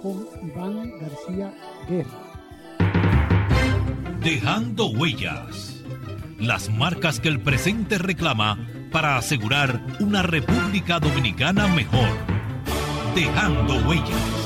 con 0.02 0.28
Iván 0.48 0.92
García 1.00 1.54
Guerra. 1.90 2.28
Dejando 4.22 4.88
huellas, 4.88 5.84
las 6.40 6.70
marcas 6.70 7.20
que 7.20 7.30
el 7.30 7.40
presente 7.40 7.98
reclama 7.98 8.68
para 8.92 9.18
asegurar 9.18 9.82
una 10.00 10.24
República 10.24 11.00
Dominicana 11.00 11.68
mejor. 11.68 12.10
Dejando 13.16 13.88
huellas. 13.88 14.38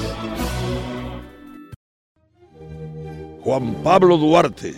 Juan 3.41 3.75
Pablo 3.83 4.17
Duarte, 4.17 4.75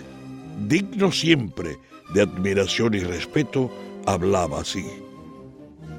digno 0.68 1.12
siempre 1.12 1.78
de 2.14 2.22
admiración 2.22 2.94
y 2.94 3.00
respeto, 3.00 3.72
hablaba 4.06 4.62
así. 4.62 4.86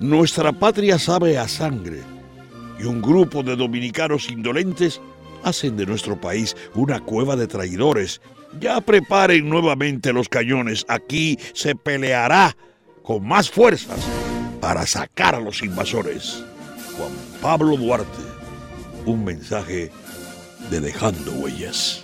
Nuestra 0.00 0.52
patria 0.52 0.98
sabe 0.98 1.38
a 1.38 1.46
sangre 1.46 2.00
y 2.80 2.84
un 2.84 3.00
grupo 3.00 3.42
de 3.42 3.56
dominicanos 3.56 4.30
indolentes 4.30 5.00
hacen 5.42 5.76
de 5.76 5.86
nuestro 5.86 6.20
país 6.20 6.56
una 6.74 7.00
cueva 7.00 7.36
de 7.36 7.46
traidores. 7.46 8.20
Ya 8.60 8.80
preparen 8.80 9.48
nuevamente 9.48 10.12
los 10.12 10.28
cañones, 10.28 10.84
aquí 10.88 11.38
se 11.52 11.74
peleará 11.74 12.56
con 13.04 13.22
más 13.22 13.50
fuerzas 13.50 14.00
para 14.60 14.86
sacar 14.86 15.34
a 15.34 15.40
los 15.40 15.62
invasores. 15.62 16.42
Juan 16.96 17.12
Pablo 17.42 17.76
Duarte, 17.76 18.08
un 19.04 19.24
mensaje 19.24 19.92
de 20.70 20.80
dejando 20.80 21.32
huellas. 21.32 22.02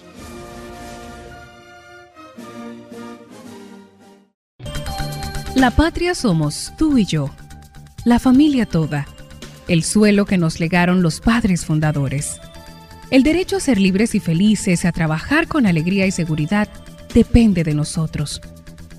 La 5.54 5.70
patria 5.70 6.14
somos 6.14 6.72
tú 6.76 6.98
y 6.98 7.06
yo, 7.06 7.30
la 8.04 8.18
familia 8.18 8.66
toda, 8.66 9.06
el 9.68 9.82
suelo 9.82 10.26
que 10.26 10.38
nos 10.38 10.60
legaron 10.60 11.02
los 11.02 11.20
padres 11.20 11.64
fundadores. 11.64 12.40
El 13.10 13.22
derecho 13.22 13.56
a 13.56 13.60
ser 13.60 13.80
libres 13.80 14.14
y 14.14 14.20
felices, 14.20 14.84
a 14.84 14.92
trabajar 14.92 15.48
con 15.48 15.66
alegría 15.66 16.06
y 16.06 16.10
seguridad, 16.10 16.68
depende 17.12 17.64
de 17.64 17.74
nosotros 17.74 18.40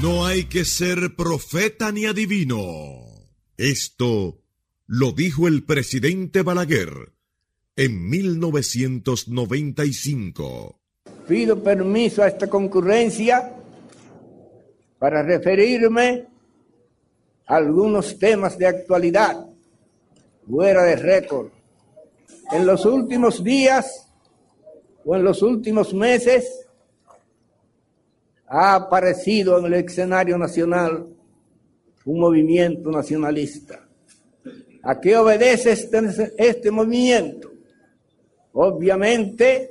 No 0.00 0.24
hay 0.24 0.44
que 0.44 0.64
ser 0.64 1.16
profeta 1.16 1.90
ni 1.90 2.06
adivino. 2.06 3.02
Esto 3.56 4.38
lo 4.86 5.10
dijo 5.10 5.48
el 5.48 5.64
presidente 5.64 6.42
Balaguer 6.42 7.14
en 7.74 8.08
1995. 8.08 10.78
Pido 11.26 11.60
permiso 11.60 12.22
a 12.22 12.28
esta 12.28 12.46
concurrencia 12.46 13.52
para 15.00 15.24
referirme 15.24 16.28
a 17.48 17.56
algunos 17.56 18.20
temas 18.20 18.56
de 18.56 18.68
actualidad 18.68 19.48
fuera 20.48 20.84
de 20.84 20.94
récord. 20.94 21.48
En 22.52 22.66
los 22.66 22.86
últimos 22.86 23.42
días 23.42 24.06
o 25.04 25.16
en 25.16 25.24
los 25.24 25.42
últimos 25.42 25.92
meses 25.92 26.67
ha 28.48 28.74
aparecido 28.74 29.58
en 29.58 29.66
el 29.66 29.74
escenario 29.74 30.38
nacional 30.38 31.06
un 32.04 32.20
movimiento 32.20 32.90
nacionalista. 32.90 33.86
¿A 34.82 35.00
qué 35.00 35.16
obedece 35.16 35.72
este, 35.72 36.32
este 36.38 36.70
movimiento? 36.70 37.50
Obviamente 38.52 39.70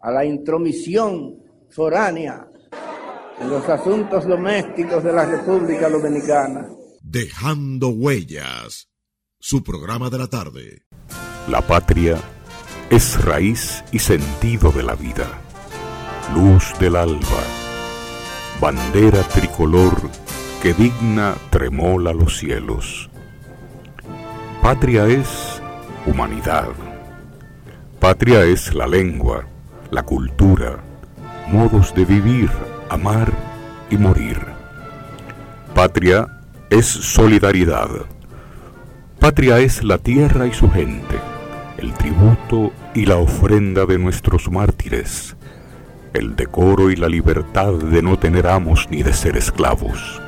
a 0.00 0.10
la 0.10 0.24
intromisión 0.24 1.42
foránea 1.70 2.46
en 3.40 3.50
los 3.50 3.68
asuntos 3.68 4.26
domésticos 4.26 5.02
de 5.02 5.12
la 5.12 5.26
República 5.26 5.88
Dominicana. 5.88 6.68
Dejando 7.02 7.88
huellas, 7.88 8.88
su 9.38 9.62
programa 9.62 10.08
de 10.10 10.18
la 10.18 10.26
tarde. 10.28 10.82
La 11.48 11.60
patria 11.60 12.18
es 12.90 13.22
raíz 13.24 13.84
y 13.92 13.98
sentido 13.98 14.70
de 14.72 14.82
la 14.82 14.94
vida, 14.94 15.40
luz 16.34 16.72
del 16.78 16.96
alba, 16.96 17.42
bandera 18.60 19.22
tricolor 19.22 19.94
que 20.62 20.74
digna 20.74 21.34
tremola 21.50 22.12
los 22.12 22.38
cielos. 22.38 23.08
Patria 24.62 25.06
es 25.06 25.62
humanidad. 26.06 26.70
Patria 28.00 28.44
es 28.44 28.74
la 28.74 28.86
lengua, 28.86 29.46
la 29.90 30.02
cultura, 30.02 30.78
modos 31.48 31.94
de 31.94 32.04
vivir, 32.04 32.50
amar 32.88 33.32
y 33.90 33.96
morir. 33.96 34.38
Patria 35.74 36.26
es 36.70 36.86
solidaridad. 36.86 37.88
Patria 39.20 39.58
es 39.60 39.82
la 39.84 39.98
tierra 39.98 40.46
y 40.46 40.52
su 40.52 40.70
gente, 40.70 41.16
el 41.78 41.92
tributo 41.94 42.72
y 42.94 43.06
la 43.06 43.16
ofrenda 43.16 43.86
de 43.86 43.98
nuestros 43.98 44.50
mártires, 44.50 45.36
el 46.16 46.34
decoro 46.34 46.90
y 46.90 46.96
la 46.96 47.08
libertad 47.08 47.74
de 47.74 48.02
no 48.02 48.18
tener 48.18 48.46
amos 48.46 48.88
ni 48.90 49.02
de 49.02 49.12
ser 49.12 49.36
esclavos. 49.36 50.20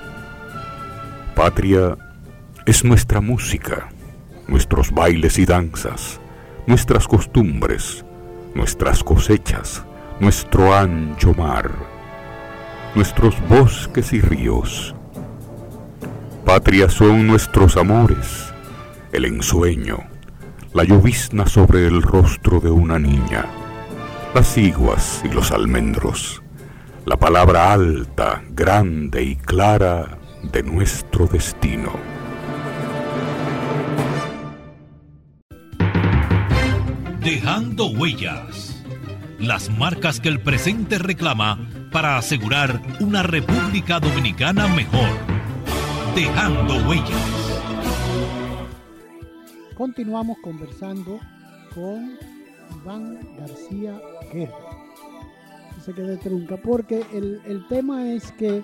Patria 1.34 1.96
es 2.66 2.84
nuestra 2.84 3.20
música, 3.20 3.88
nuestros 4.46 4.92
bailes 4.92 5.38
y 5.38 5.46
danzas, 5.46 6.20
nuestras 6.66 7.08
costumbres, 7.08 8.04
nuestras 8.54 9.02
cosechas, 9.02 9.82
nuestro 10.20 10.74
ancho 10.74 11.32
mar, 11.32 11.70
nuestros 12.94 13.34
bosques 13.48 14.12
y 14.12 14.20
ríos. 14.20 14.94
Patria 16.44 16.90
son 16.90 17.26
nuestros 17.26 17.76
amores, 17.76 18.52
el 19.12 19.24
ensueño, 19.24 19.98
la 20.74 20.84
llovizna 20.84 21.46
sobre 21.46 21.86
el 21.86 22.02
rostro 22.02 22.60
de 22.60 22.70
una 22.70 22.98
niña, 22.98 23.46
las 24.38 24.56
iguas 24.56 25.20
y 25.24 25.30
los 25.30 25.50
almendros, 25.50 26.44
la 27.06 27.16
palabra 27.16 27.72
alta, 27.72 28.40
grande 28.50 29.20
y 29.24 29.34
clara 29.34 30.16
de 30.44 30.62
nuestro 30.62 31.26
destino. 31.26 31.90
Dejando 37.18 37.88
huellas. 37.88 38.80
Las 39.40 39.76
marcas 39.76 40.20
que 40.20 40.28
el 40.28 40.38
presente 40.38 40.98
reclama 40.98 41.68
para 41.90 42.16
asegurar 42.16 42.80
una 43.00 43.24
República 43.24 43.98
Dominicana 43.98 44.68
mejor. 44.68 45.10
Dejando 46.14 46.76
huellas. 46.88 47.58
Continuamos 49.74 50.36
conversando 50.44 51.18
con 51.74 52.16
Iván 52.76 53.18
García 53.38 54.00
Guerra. 54.32 54.54
Se 55.84 55.92
quedó 55.92 56.18
trunca 56.18 56.56
porque 56.56 57.04
el, 57.12 57.40
el 57.46 57.66
tema 57.68 58.12
es 58.12 58.32
que 58.32 58.62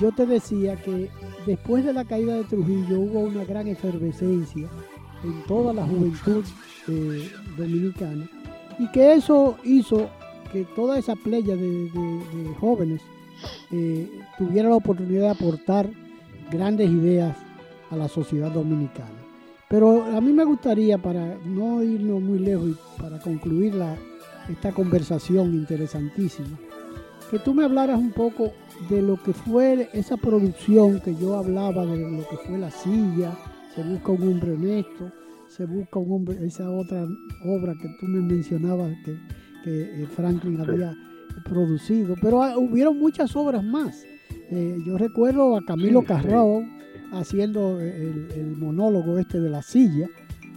yo 0.00 0.12
te 0.12 0.26
decía 0.26 0.76
que 0.76 1.10
después 1.46 1.84
de 1.84 1.92
la 1.92 2.04
caída 2.04 2.34
de 2.34 2.44
Trujillo 2.44 3.00
hubo 3.00 3.20
una 3.20 3.44
gran 3.44 3.68
efervescencia 3.68 4.68
en 5.22 5.42
toda 5.46 5.72
la 5.72 5.86
juventud 5.86 6.44
dominicana 7.56 8.28
y 8.78 8.90
que 8.90 9.14
eso 9.14 9.56
hizo 9.64 10.10
que 10.52 10.64
toda 10.76 10.98
esa 10.98 11.14
playa 11.16 11.56
de 11.56 11.90
jóvenes 12.60 13.02
eh, 13.70 14.08
tuviera 14.38 14.68
la 14.68 14.76
oportunidad 14.76 15.22
de 15.22 15.30
aportar 15.30 15.90
grandes 16.50 16.90
ideas 16.90 17.36
a 17.90 17.96
la 17.96 18.08
sociedad 18.08 18.50
dominicana. 18.50 19.23
Pero 19.68 20.04
a 20.04 20.20
mí 20.20 20.32
me 20.32 20.44
gustaría, 20.44 20.98
para 20.98 21.36
no 21.44 21.82
irnos 21.82 22.20
muy 22.22 22.38
lejos 22.38 22.68
y 22.70 23.00
para 23.02 23.18
concluir 23.18 23.74
la- 23.74 23.96
esta 24.48 24.72
conversación 24.72 25.54
interesantísima, 25.54 26.58
que 27.30 27.38
tú 27.38 27.54
me 27.54 27.64
hablaras 27.64 27.98
un 27.98 28.12
poco 28.12 28.52
de 28.90 29.00
lo 29.00 29.16
que 29.22 29.32
fue 29.32 29.88
esa 29.94 30.16
producción 30.16 31.00
que 31.00 31.14
yo 31.16 31.36
hablaba, 31.36 31.86
de 31.86 31.96
lo 31.98 32.28
que 32.28 32.36
fue 32.46 32.58
La 32.58 32.70
Silla, 32.70 33.32
Se 33.74 33.82
busca 33.82 34.12
un 34.12 34.22
hombre 34.22 34.52
honesto, 34.52 35.10
Se 35.48 35.64
busca 35.66 35.98
un 35.98 36.12
hombre, 36.12 36.46
esa 36.46 36.70
otra 36.70 37.04
obra 37.44 37.74
que 37.80 37.88
tú 38.00 38.06
me 38.06 38.20
mencionabas 38.20 38.92
que, 39.04 39.16
que, 39.64 40.02
eh, 40.02 40.06
Franklin 40.14 40.60
había 40.60 40.94
producido, 41.44 42.14
pero 42.20 42.42
ah, 42.42 42.56
hubieron 42.58 42.98
muchas 42.98 43.34
obras 43.36 43.62
más. 43.64 44.04
Eh, 44.50 44.78
yo 44.86 44.96
recuerdo 44.98 45.56
a 45.56 45.64
Camilo 45.64 46.00
Sí, 46.02 46.06
sí. 46.06 46.12
Haciendo 47.14 47.80
el, 47.80 48.28
el 48.34 48.56
monólogo 48.56 49.18
este 49.18 49.40
de 49.40 49.50
La 49.50 49.62
Silla, 49.62 50.06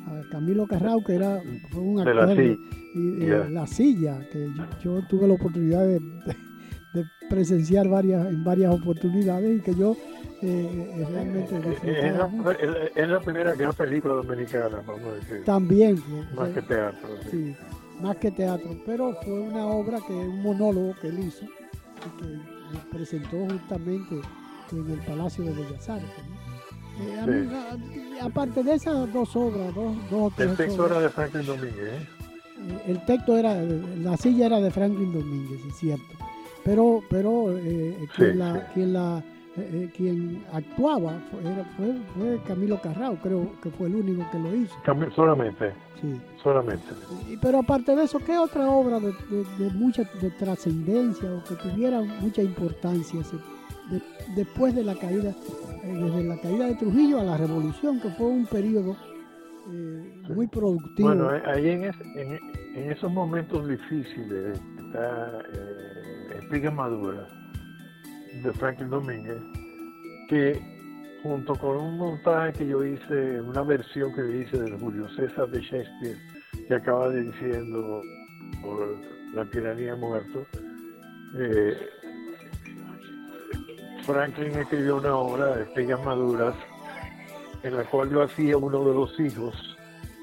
a 0.08 0.30
Camilo 0.32 0.65
Carrao 0.67 1.04
que 1.04 1.15
era 1.15 1.41
fue 1.70 1.82
un 1.82 2.04
De 2.04 2.13
La 2.13 2.22
actor 2.24 2.38
de- 2.38 2.43
Silla. 2.56 2.58
y, 2.96 3.24
eh, 3.24 3.28
Ya. 3.28 3.50
La 3.50 3.67
Silla, 3.67 4.20
que 4.32 4.50
yo, 4.56 4.63
yo 5.02 5.08
tuve 5.08 5.28
la 5.28 5.34
oportunidad 5.36 5.86
de, 5.86 6.02
presenciar 7.30 7.88
varias, 7.89 8.26
en 8.28 8.43
varias 8.43 8.74
oportunidades 8.74 9.60
y 9.60 9.62
que 9.62 9.76
yo 9.76 9.96
eh, 10.41 10.93
eh, 10.98 11.06
realmente 11.12 11.58
Es 11.58 11.82
disfrutaba 11.82 12.32
la, 12.46 12.52
es- 12.54 12.91
es 12.96 13.10
la 13.10 13.20
primera 13.20 13.54
gran 13.54 13.74
película 13.74 14.13
dominicana, 14.15 14.82
vamos 14.88 15.04
a 15.10 15.15
decir. 15.15 15.43
También, 15.43 16.00
Más 16.36 16.50
eh, 16.50 16.54
que 16.56 16.62
teatro. 16.63 17.10
sí. 17.24 17.30
sí, 17.32 17.56
más 18.02 18.15
que 18.17 18.32
teatro, 18.32 18.70
pero 18.86 19.13
fue 19.24 19.39
una 19.41 19.65
obra 19.67 20.00
que 20.08 20.13
un 20.13 20.41
monólogo 20.41 20.96
que 21.02 21.08
él 21.10 21.20
hizo 21.20 21.46
y 21.46 22.22
que 22.22 22.88
presentó 22.96 23.46
justamente 23.52 24.15
en 24.72 24.89
el 24.91 25.00
Palacio 25.00 25.43
de 25.43 25.52
Bellas 25.54 25.89
Artes. 25.89 26.10
¿no? 26.30 26.47
Eh, 27.00 27.20
a 27.20 27.26
Sí. 27.26 27.32
mí, 27.32 28.20
a- 28.20 28.26
aparte 28.26 28.64
de 28.64 28.74
esas 28.74 29.12
dos 29.14 29.36
obras, 29.36 29.74
dos, 29.76 29.96
dos 30.10 30.34
El 30.40 30.56
texto 30.56 30.84
obras, 30.84 30.92
era 30.98 31.00
de 31.02 31.10
Franklin 31.10 31.46
Domínguez. 31.46 31.78
¿eh? 31.94 32.08
Eh, 32.70 32.82
el 32.88 33.06
texto 33.06 33.38
era, 33.38 33.56
la 33.56 34.18
silla 34.18 34.48
era 34.48 34.60
de 34.60 34.72
Franklin 34.72 35.14
Domínguez, 35.14 35.60
es 35.68 35.76
cierto. 35.76 36.04
Pero, 36.64 37.02
pero 37.10 37.56
eh, 37.58 37.96
quien, 38.16 38.32
Sí, 38.34 38.38
la, 38.38 38.54
sí. 38.54 38.60
quien 38.74 38.94
la, 38.94 39.24
eh, 39.58 39.70
eh, 39.74 39.90
quien 39.96 40.44
actuaba 40.52 41.14
fue, 41.32 41.52
era- 41.52 41.66
fue, 41.78 41.94
fue 42.16 42.42
Camilo 42.48 42.82
Carrao, 42.82 43.16
creo 43.22 43.52
que 43.62 43.70
fue 43.70 43.88
el 43.88 43.96
único 43.96 44.30
que 44.32 44.40
lo 44.40 44.54
hizo. 44.56 44.76
Solamente, 45.16 45.72
Sí. 46.02 46.20
solamente. 46.44 46.86
Y- 47.30 47.38
pero 47.38 47.60
aparte 47.60 47.96
de 47.96 48.04
eso, 48.04 48.20
¿qué 48.20 48.38
otra 48.38 48.70
obra 48.70 49.00
de, 49.00 49.14
de- 49.30 49.46
de 49.66 49.70
mucha 49.72 50.04
de 50.22 50.30
trascendencia 50.32 51.32
o 51.32 51.44
que 51.44 51.56
tuviera 51.56 52.02
mucha 52.02 52.42
importancia 52.42 53.24
se- 53.24 53.38
de- 53.89 54.02
después 54.36 54.76
de 54.76 54.84
la 54.84 54.95
caída, 54.95 55.30
eh, 55.84 55.93
desde 55.93 56.23
la 56.23 56.39
caída 56.41 56.67
de 56.67 56.76
Trujillo 56.76 57.19
a 57.19 57.23
la 57.23 57.38
revolución, 57.38 58.00
que 58.00 58.10
fue 58.12 58.28
un 58.28 58.45
periodo 58.45 58.95
eh, 59.71 60.21
muy 60.30 60.47
productivo? 60.47 61.10
Bueno, 61.10 61.34
eh, 61.36 61.41
ahí 61.45 61.69
en, 61.69 61.84
en, 61.84 62.91
esos 62.91 63.12
momentos 63.12 63.67
difíciles 63.67 64.60
está 64.80 65.41
Espiga 66.39 66.71
Madura 66.71 67.28
de 68.43 68.54
Franklin 68.54 68.89
Domínguez, 68.89 69.41
que 70.30 70.60
junto 71.23 71.56
con 71.56 71.78
un 71.78 71.97
montaje 71.97 72.54
que 72.54 72.67
yo 72.67 72.84
hice, 72.86 73.41
una 73.41 73.63
versión 73.63 74.13
que 74.13 74.38
hice 74.38 74.58
del 74.58 74.78
Julio 74.80 75.10
César 75.10 75.50
de 75.50 75.60
Shakespeare, 75.62 76.17
que 76.67 76.73
acaba 76.76 77.10
diciendo 77.10 78.02
por 78.62 78.95
la 79.34 79.43
tiranía 79.50 79.95
muerto, 79.95 80.45
Franklin 84.08 84.58
escribió 84.58 84.96
una 84.96 85.15
obra, 85.17 85.62
Estrellas 85.62 86.00
Maduras, 86.06 86.56
en 87.62 87.76
la 87.76 87.84
cual 87.84 88.10
yo 88.10 88.24
hacía 88.24 88.56
uno 88.56 88.82
de 88.86 88.93
los 88.93 89.20
hijos 89.20 89.78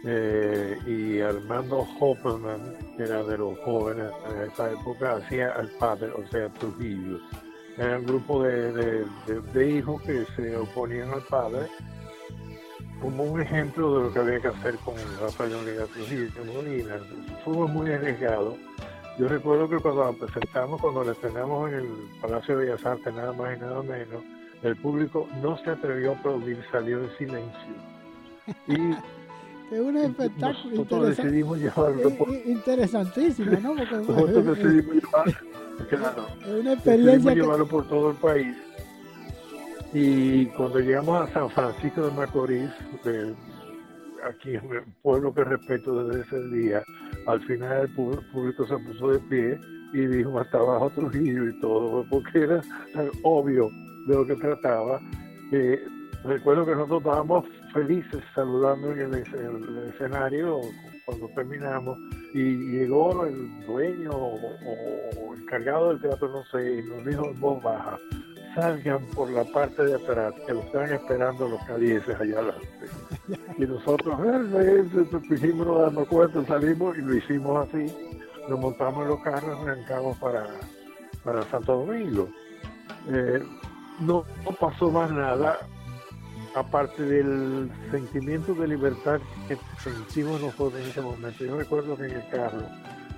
eh, 0.07 0.79
y 0.87 1.21
Armando 1.21 1.87
Hopperman, 2.01 2.79
que 2.97 3.03
era 3.03 3.23
de 3.23 3.37
los 3.37 3.59
jóvenes 3.59 4.11
en 4.33 4.51
esa 4.51 4.73
época, 4.73 5.17
hacía 5.17 5.51
al 5.51 5.69
padre, 5.79 6.11
o 6.13 6.27
sea, 6.29 6.49
Trujillo. 6.49 7.21
Era 7.77 7.99
un 7.99 8.07
grupo 8.07 8.43
de, 8.43 9.05
de, 9.53 9.71
hijos 9.71 10.01
que 10.01 10.25
se 10.35 10.57
oponían 10.57 11.11
al 11.11 11.23
padre 11.23 11.67
como 13.03 13.25
un 13.25 13.43
ejemplo 13.43 13.99
de 13.99 14.05
lo 14.05 14.13
que 14.15 14.19
había 14.19 14.41
que 14.41 14.49
hacer 14.49 14.77
con 14.77 14.95
Rafael 15.21 15.51
Leonidas 15.51 15.91
Trujillo 15.91 16.45
Molina. 16.55 16.97
Fue 17.45 17.69
muy 17.69 17.93
arriesgado. 17.93 18.57
Yo 19.19 19.29
recuerdo 19.29 19.69
que 19.69 19.79
cuando 19.79 20.05
la 20.05 20.13
presentamos, 20.13 20.81
cuando 20.81 21.05
la 21.05 21.13
estrenamos 21.13 21.71
en 21.71 21.79
el 21.79 21.89
Palacio 22.21 22.59
de 22.59 22.65
Bellas 22.65 22.85
Artes, 22.85 23.15
nada 23.15 23.33
más 23.33 23.57
y 23.57 23.61
nada 23.61 23.83
menos, 23.83 24.25
el 24.63 24.77
público 24.77 25.29
no 25.41 25.57
se 25.59 25.71
atrevió 25.71 26.13
a 26.13 26.15
aplaudir, 26.17 26.59
salió 26.73 27.05
en 27.05 27.11
silencio. 27.17 27.75
Y 28.67 29.75
es 29.75 29.81
un 29.81 29.97
espectáculo 29.99 30.75
nosotros 30.75 31.17
decidimos 31.17 31.59
llevarlo 31.59 32.11
interesantísimo, 32.45 33.53
¿no? 33.61 33.75
Porque, 33.77 33.95
nosotros 33.95 34.45
decidimos 34.47 34.95
llevarlo, 34.97 35.35
es 36.47 36.61
una 36.61 36.73
experiencia 36.73 37.35
llevarlo 37.35 37.67
por 37.69 37.89
todo 37.89 38.11
el 38.11 38.17
país. 38.17 38.57
Y 39.93 40.47
cuando 40.47 40.81
llegamos 40.81 41.29
a 41.29 41.33
San 41.33 41.51
Francisco 41.51 42.05
de 42.05 42.11
Macorís, 42.11 42.71
aquí 44.29 44.57
en 44.57 44.73
el 44.73 44.83
pueblo 45.03 45.33
que 45.33 45.45
respeto 45.45 46.05
desde 46.05 46.23
ese 46.23 46.49
día, 46.49 46.83
al 47.27 47.41
final 47.47 47.83
el 47.83 47.89
público 47.91 48.67
se 48.67 48.77
puso 48.79 49.09
de 49.09 49.19
pie 49.21 49.61
y 49.93 50.07
dijo 50.07 50.39
hasta 50.39 50.59
abajo 50.59 50.91
Trujillo 50.91 51.49
y 51.49 51.61
todo, 51.61 52.05
porque 52.11 52.41
era 52.41 52.61
obvio 53.23 53.71
de 54.07 54.15
lo 54.15 54.27
que 54.27 54.35
trataba. 54.35 55.01
recuerdo 56.25 56.67
que 56.67 56.73
nosotros 56.73 57.03
estábamos 57.05 57.45
felices 57.73 58.23
saludando 58.35 58.93
en 58.93 59.15
el, 59.15 59.89
escenario 59.95 60.61
cuando 61.05 61.29
terminamos 61.35 61.99
y 62.33 62.79
llegó 62.79 63.25
el 63.25 63.67
dueño 63.67 64.11
o, 64.13 65.35
encargado 65.37 65.91
del 65.91 66.01
teatro, 66.01 66.29
no 66.29 66.45
sé, 66.47 66.79
y 66.79 66.83
nos 66.89 67.05
dijo 67.05 67.27
en 67.27 67.41
voz 67.41 67.63
baja, 67.63 67.99
salgan 68.55 69.05
por 69.15 69.31
la 69.31 69.45
parte 69.45 69.85
de 69.85 69.95
atrás, 69.95 70.35
que 70.47 70.53
lo 70.53 70.61
están 70.61 70.93
esperando 70.93 71.49
los 71.49 71.63
calieses 71.65 72.19
allá 72.21 72.39
adelante. 72.39 72.69
Y 73.59 73.67
nosotros, 73.67 74.19
eh, 74.55 74.85
hicimos 75.31 75.67
no 75.67 75.79
darnos 75.79 76.09
cuenta, 76.09 76.45
salimos 76.45 76.99
y 76.99 77.03
lo 77.03 77.15
hicimos 77.15 77.69
así, 77.69 77.87
nos 78.49 78.59
montamos 78.59 79.03
en 79.03 79.09
los 79.09 79.21
carros, 79.23 79.61
arrancamos 79.61 80.19
para, 80.19 80.47
para 81.23 81.43
Santo 81.45 81.85
Domingo. 81.85 82.29
Eh, 83.09 83.43
no, 84.01 84.25
pasó 84.59 84.91
más 84.91 85.11
nada, 85.11 85.59
aparte 86.55 87.03
del 87.03 87.71
sentimiento 87.91 88.55
de 88.55 88.69
libertad 88.69 89.21
que 89.49 89.57
sentimos 89.79 90.41
nosotros 90.41 90.81
en 90.81 90.89
ese 90.89 91.01
momento. 91.01 91.45
Yo 91.45 91.57
recuerdo 91.57 91.97
que 91.97 92.07
en 92.07 92.13
el 92.13 92.29
carro 92.29 92.63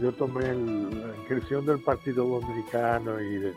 yo 0.00 0.12
tomé 0.12 0.42
la 0.42 1.16
inscripción 1.16 1.64
del 1.64 1.80
Partido 1.80 2.26
Dominicano 2.26 3.20
y 3.20 3.52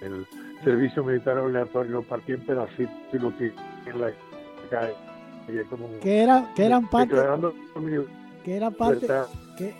del 0.00 0.26
servicio 0.64 1.04
militar 1.04 1.38
obligatorio, 1.38 2.02
partí 2.02 2.32
en 2.32 2.40
pedacitos 2.40 2.94
y 3.12 3.18
lo 3.18 3.32
en 3.38 4.00
la 4.00 4.12
calle. 4.70 4.94
que, 6.02 6.22
era, 6.22 6.52
que 6.54 6.64
eran 6.64 6.88
parte 6.90 7.14
que 8.44 8.56
era 8.56 8.70
parte 8.70 9.06
que, 9.56 9.74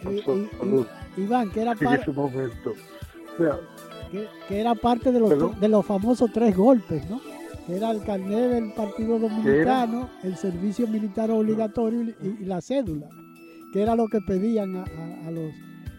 Iván 1.16 1.50
que 1.50 1.62
era 1.62 1.74
parte 1.74 2.12
momento 2.12 2.72
que, 4.48 4.60
era 4.60 4.74
parte 4.74 5.12
de 5.12 5.20
los, 5.20 5.60
de 5.60 5.68
los 5.68 5.84
famosos 5.84 6.30
tres 6.32 6.56
golpes, 6.56 7.08
¿no? 7.10 7.20
Que 7.66 7.76
era 7.76 7.90
el 7.90 8.02
carnet 8.04 8.50
del 8.50 8.72
Partido 8.72 9.18
Dominicano, 9.18 10.08
el 10.22 10.36
servicio 10.36 10.86
militar 10.86 11.30
obligatorio 11.30 12.14
y, 12.22 12.44
la 12.44 12.60
cédula, 12.60 13.08
que 13.72 13.82
era 13.82 13.96
lo 13.96 14.06
que 14.06 14.20
pedían 14.20 14.76
a, 14.76 15.30
los, 15.30 15.52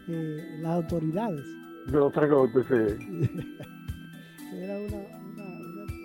eh, 0.08 0.58
las 0.60 0.72
autoridades. 0.72 1.44
De 1.86 1.98
los 1.98 2.12
tres 2.12 2.30
golpes, 2.30 2.64
sí. 2.68 3.28
era 4.52 4.78
una, 4.78 4.96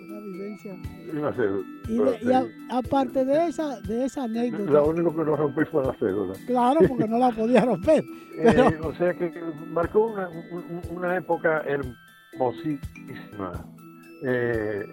una, 0.08 0.20
vivencia. 0.20 0.76
Una 1.12 1.32
cédula. 1.32 1.64
Y, 1.88 2.72
aparte 2.72 3.24
de 3.24 3.46
esa, 3.46 3.80
de 3.80 4.04
esa 4.04 4.24
anécdota. 4.24 4.70
Lo 4.70 4.88
único 4.88 5.16
que 5.16 5.24
no 5.24 5.36
rompí 5.36 5.64
fue 5.70 5.84
la 5.84 5.94
cédula. 5.94 6.34
Claro, 6.46 6.80
porque 6.88 7.08
no 7.08 7.18
la 7.18 7.30
podía 7.30 7.64
romper. 7.64 8.04
Eh, 8.36 8.80
o 8.82 8.92
sea 8.96 9.14
que 9.14 9.32
marcó 9.70 10.06
una, 10.06 10.28
una 10.90 11.16
época 11.16 11.62
hermosísima. 11.68 13.64
Eh, 14.24 14.84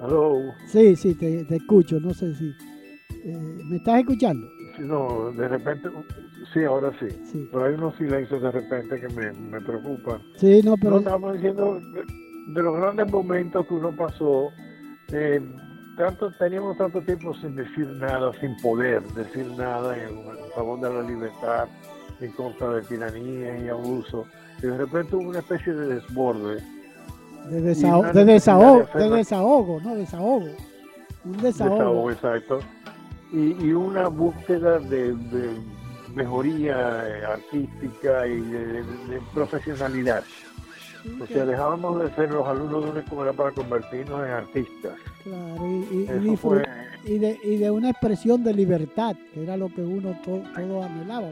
¿Aló? 0.00 0.54
Sí, 0.66 0.94
sí, 0.94 1.14
te, 1.16 1.44
te, 1.44 1.56
escucho, 1.56 1.98
no 1.98 2.14
sé 2.14 2.32
si... 2.34 2.54
Eh, 3.24 3.58
¿Me 3.64 3.78
estás 3.78 3.98
escuchando? 3.98 4.46
No, 4.80 5.30
de 5.32 5.48
repente, 5.48 5.90
sí, 6.52 6.64
ahora 6.64 6.90
sí. 6.98 7.08
Pero 7.52 7.64
hay 7.64 7.74
unos 7.74 7.94
silencios 7.96 8.40
de 8.40 8.50
repente 8.50 9.00
que 9.00 9.08
me, 9.08 9.32
me 9.32 9.60
preocupan. 9.60 10.22
Sí, 10.36 10.62
no, 10.64 10.74
pero... 10.76 10.98
estamos 10.98 11.34
diciendo 11.34 11.80
de, 12.48 12.62
los 12.62 12.76
grandes 12.76 13.10
momentos 13.10 13.66
que 13.66 13.74
uno 13.74 13.94
pasó. 13.94 14.48
Eh, 15.12 15.40
tanto, 15.96 16.30
teníamos 16.38 16.78
tanto 16.78 17.02
tiempo 17.02 17.34
sin 17.34 17.56
decir 17.56 17.86
nada, 17.86 18.32
sin 18.40 18.56
poder 18.62 19.02
decir 19.12 19.46
nada 19.56 19.96
en, 19.96 20.24
favor 20.54 20.80
de 20.80 20.94
la 20.94 21.02
libertad, 21.02 21.68
en 22.20 22.32
contra 22.32 22.70
de 22.70 22.82
tiranía 22.82 23.58
y 23.58 23.68
abuso. 23.68 24.24
Y 24.62 24.66
de 24.66 24.78
repente 24.78 25.16
hubo 25.16 25.28
una 25.28 25.40
especie 25.40 25.74
de 25.74 25.94
desborde. 25.94 26.62
De, 27.50 27.60
desahogo, 27.60 28.12
de, 28.12 28.24
desahogo, 28.24 28.88
de 28.94 29.10
desahogo, 29.10 29.80
¿no? 29.82 29.94
Desahogo. 29.94 30.48
Un 31.24 31.36
desahogo. 31.42 31.74
Desahogo, 31.74 32.10
exacto 32.10 32.60
y, 33.32 33.72
una 33.72 34.08
búsqueda 34.08 34.78
de, 34.78 35.14
mejoría 36.14 37.08
eh, 37.08 37.24
artística 37.24 38.26
y 38.26 38.40
de, 38.40 38.84
profesionalidad. 39.32 40.24
O 41.20 41.26
sea, 41.26 41.46
dejábamos 41.46 42.02
de 42.02 42.14
ser 42.14 42.30
los 42.30 42.46
alumnos 42.46 42.84
de 42.84 42.90
una 42.90 43.00
escuela 43.00 43.32
para 43.32 43.52
convertirnos 43.52 44.20
en 44.26 44.32
artistas. 44.32 44.94
Claro, 45.24 45.66
y, 47.04 47.18
de, 47.18 47.38
y 47.42 47.56
de 47.56 47.70
una 47.70 47.90
expresión 47.90 48.44
de 48.44 48.52
libertad, 48.52 49.16
que 49.32 49.42
era 49.42 49.56
lo 49.56 49.68
que 49.68 49.80
uno 49.80 50.18
todo, 50.22 50.42
todo 50.54 50.82
anhelaba 50.82 51.28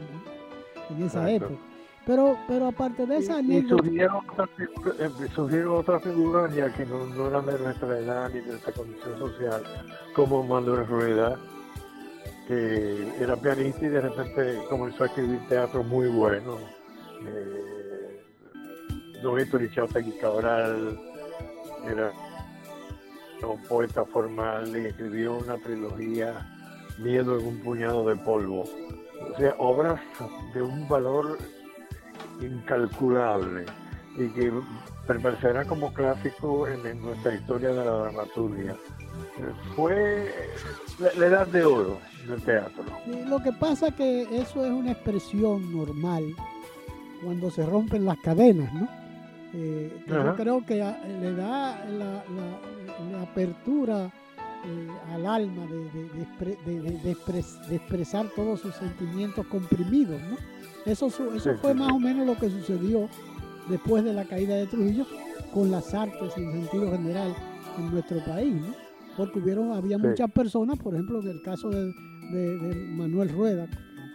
en 0.89 1.03
esa 1.03 1.29
época. 1.29 1.53
Pero, 2.05 2.37
pero 2.47 2.67
aparte 2.69 3.05
de 3.05 3.17
esa 3.17 3.37
anécdota... 3.37 3.83
Eh, 3.85 3.89
surgieron 5.35 5.77
otras, 5.77 6.01
figuras, 6.01 6.55
ya 6.55 6.73
que 6.73 6.83
no, 6.85 7.05
no, 7.05 7.27
eran 7.27 7.45
de 7.45 7.59
nuestra 7.59 7.99
edad 7.99 8.29
ni 8.29 8.39
de 8.39 8.47
nuestra 8.47 8.73
condición 8.73 9.19
social, 9.19 9.61
como 10.15 10.41
Manuel 10.41 10.87
Rueda, 10.87 11.37
que 12.49 13.13
era 13.21 13.35
pianista 13.35 13.85
y 13.85 13.89
de 13.89 14.01
repente 14.01 14.59
comenzó 14.67 15.03
a 15.03 15.05
escribir 15.05 15.39
teatro 15.47 15.83
muy 15.83 16.07
bueno. 16.07 16.57
Eh, 17.23 18.23
Don 19.21 19.39
Héctor 19.39 19.69
Cabral 20.19 20.99
era 21.87 22.11
un 23.47 23.61
poeta 23.67 24.03
formal 24.03 24.75
y 24.75 24.87
escribió 24.87 25.37
una 25.37 25.59
trilogía 25.59 26.55
Miedo 26.97 27.39
en 27.39 27.45
un 27.45 27.59
puñado 27.59 28.09
de 28.09 28.15
polvo. 28.15 28.63
O 28.63 29.37
sea, 29.37 29.53
obras 29.59 30.01
de 30.55 30.63
un 30.63 30.89
valor 30.89 31.37
incalculable 32.41 33.65
y 34.17 34.27
que 34.29 34.51
permanecerá 35.05 35.65
como 35.65 35.93
clásico 35.93 36.67
en, 36.67 36.99
nuestra 36.99 37.35
historia 37.35 37.69
de 37.69 37.85
la 37.85 37.91
dramaturgia. 37.91 38.75
Fue 39.75 40.33
la 40.99 41.25
edad 41.25 41.47
de 41.47 41.63
oro 41.63 41.99
del 42.27 42.41
teatro. 42.41 42.83
lo 43.27 43.41
que 43.41 43.51
pasa 43.53 43.91
que 43.91 44.23
eso 44.23 44.65
es 44.65 44.71
una 44.71 44.91
expresión 44.91 45.71
normal 45.71 46.35
cuando 47.23 47.49
se 47.51 47.65
rompen 47.65 48.05
las 48.05 48.17
cadenas, 48.19 48.73
¿no? 48.73 48.87
Eh, 49.53 50.03
yo 50.07 50.35
creo 50.35 50.65
que 50.65 50.75
le 50.75 51.33
da 51.33 51.83
la, 51.85 52.23
apertura 53.21 54.11
eh, 54.65 54.87
al 55.13 55.25
alma 55.25 55.65
de, 55.65 57.11
expresar 57.75 58.27
todos 58.35 58.59
sus 58.61 58.75
sentimientos 58.75 59.45
comprimidos, 59.47 60.21
¿no? 60.21 60.37
Eso, 60.85 61.07
eso 61.07 61.55
fue 61.61 61.73
más 61.73 61.91
o 61.91 61.99
menos 61.99 62.25
lo 62.25 62.35
que 62.35 62.49
sucedió 62.49 63.09
después 63.69 64.03
de 64.03 64.13
la 64.13 64.25
caída 64.25 64.55
de 64.55 64.67
Trujillo 64.67 65.05
con 65.53 65.71
las 65.71 65.93
artes 65.93 66.37
en 66.37 66.51
sentido 66.51 66.91
general 66.91 67.35
en 67.77 67.91
nuestro 67.91 68.23
país, 68.23 68.53
¿no? 68.53 68.88
Porque 69.19 69.39
hubieron, 69.39 69.73
había 69.73 69.97
muchas 69.97 70.31
personas, 70.31 70.79
por 70.79 70.93
ejemplo, 70.93 71.19
en 71.19 71.27
el 71.27 71.41
caso 71.41 71.69
de, 71.69 71.93
de, 72.31 72.87
Manuel 72.95 73.27
Rueda, 73.27 73.67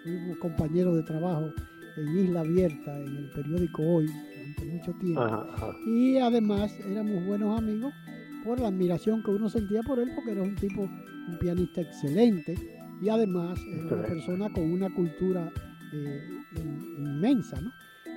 fuimos 0.02 0.38
compañeros 0.38 0.96
de 0.96 1.02
trabajo 1.02 1.52
en 1.98 2.18
Isla 2.20 2.40
Abierta, 2.40 2.98
en 2.98 3.14
el 3.14 3.30
periódico 3.34 3.82
Hoy, 3.82 4.06
durante 4.06 4.64
mucho 4.64 4.92
tiempo. 4.94 5.46
Y 5.84 6.16
además 6.16 6.74
éramos 6.86 7.22
buenos 7.26 7.58
amigos 7.58 7.92
por 8.46 8.58
la 8.58 8.68
admiración 8.68 9.22
que 9.22 9.32
uno 9.32 9.50
sentía 9.50 9.82
por 9.82 9.98
él, 9.98 10.10
porque 10.14 10.32
era 10.32 10.42
un 10.42 10.54
tipo, 10.54 10.80
un 10.80 11.38
pianista 11.38 11.82
excelente 11.82 12.54
y 13.02 13.10
además 13.10 13.60
era 13.66 13.96
una 13.96 14.06
persona 14.06 14.50
con 14.54 14.72
una 14.72 14.88
cultura 14.88 15.52
eh, 15.92 16.22
inmensa, 16.96 17.60
¿no? 17.60 17.70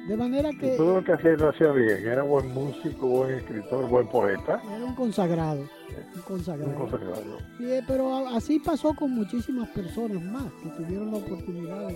De 0.08 0.16
manera 0.16 0.52
que... 0.58 0.78
todo 0.78 1.00
lo 1.00 1.04
que 1.04 1.12
hacía 1.12 1.32
lo 1.32 1.50
hacía 1.50 1.70
bien, 1.74 2.08
era 2.08 2.24
buen 2.24 2.48
músico, 2.54 3.08
buen 3.08 3.36
escritor, 3.36 3.90
buen 3.90 4.08
poeta. 4.08 4.62
Era 4.74 4.86
un 4.86 4.96
consagrado. 4.96 5.68
Un 6.16 6.22
consagrado. 6.22 6.70
Un 6.70 6.76
consagrado. 6.76 7.38
Eh, 7.60 7.82
pero 7.88 8.28
así 8.30 8.60
pasó 8.60 8.94
con 8.94 9.12
muchísimas 9.12 9.70
personas 9.70 10.22
más 10.24 10.52
que 10.62 10.70
tuvieron 10.70 11.12
la 11.12 11.18
oportunidad 11.18 11.88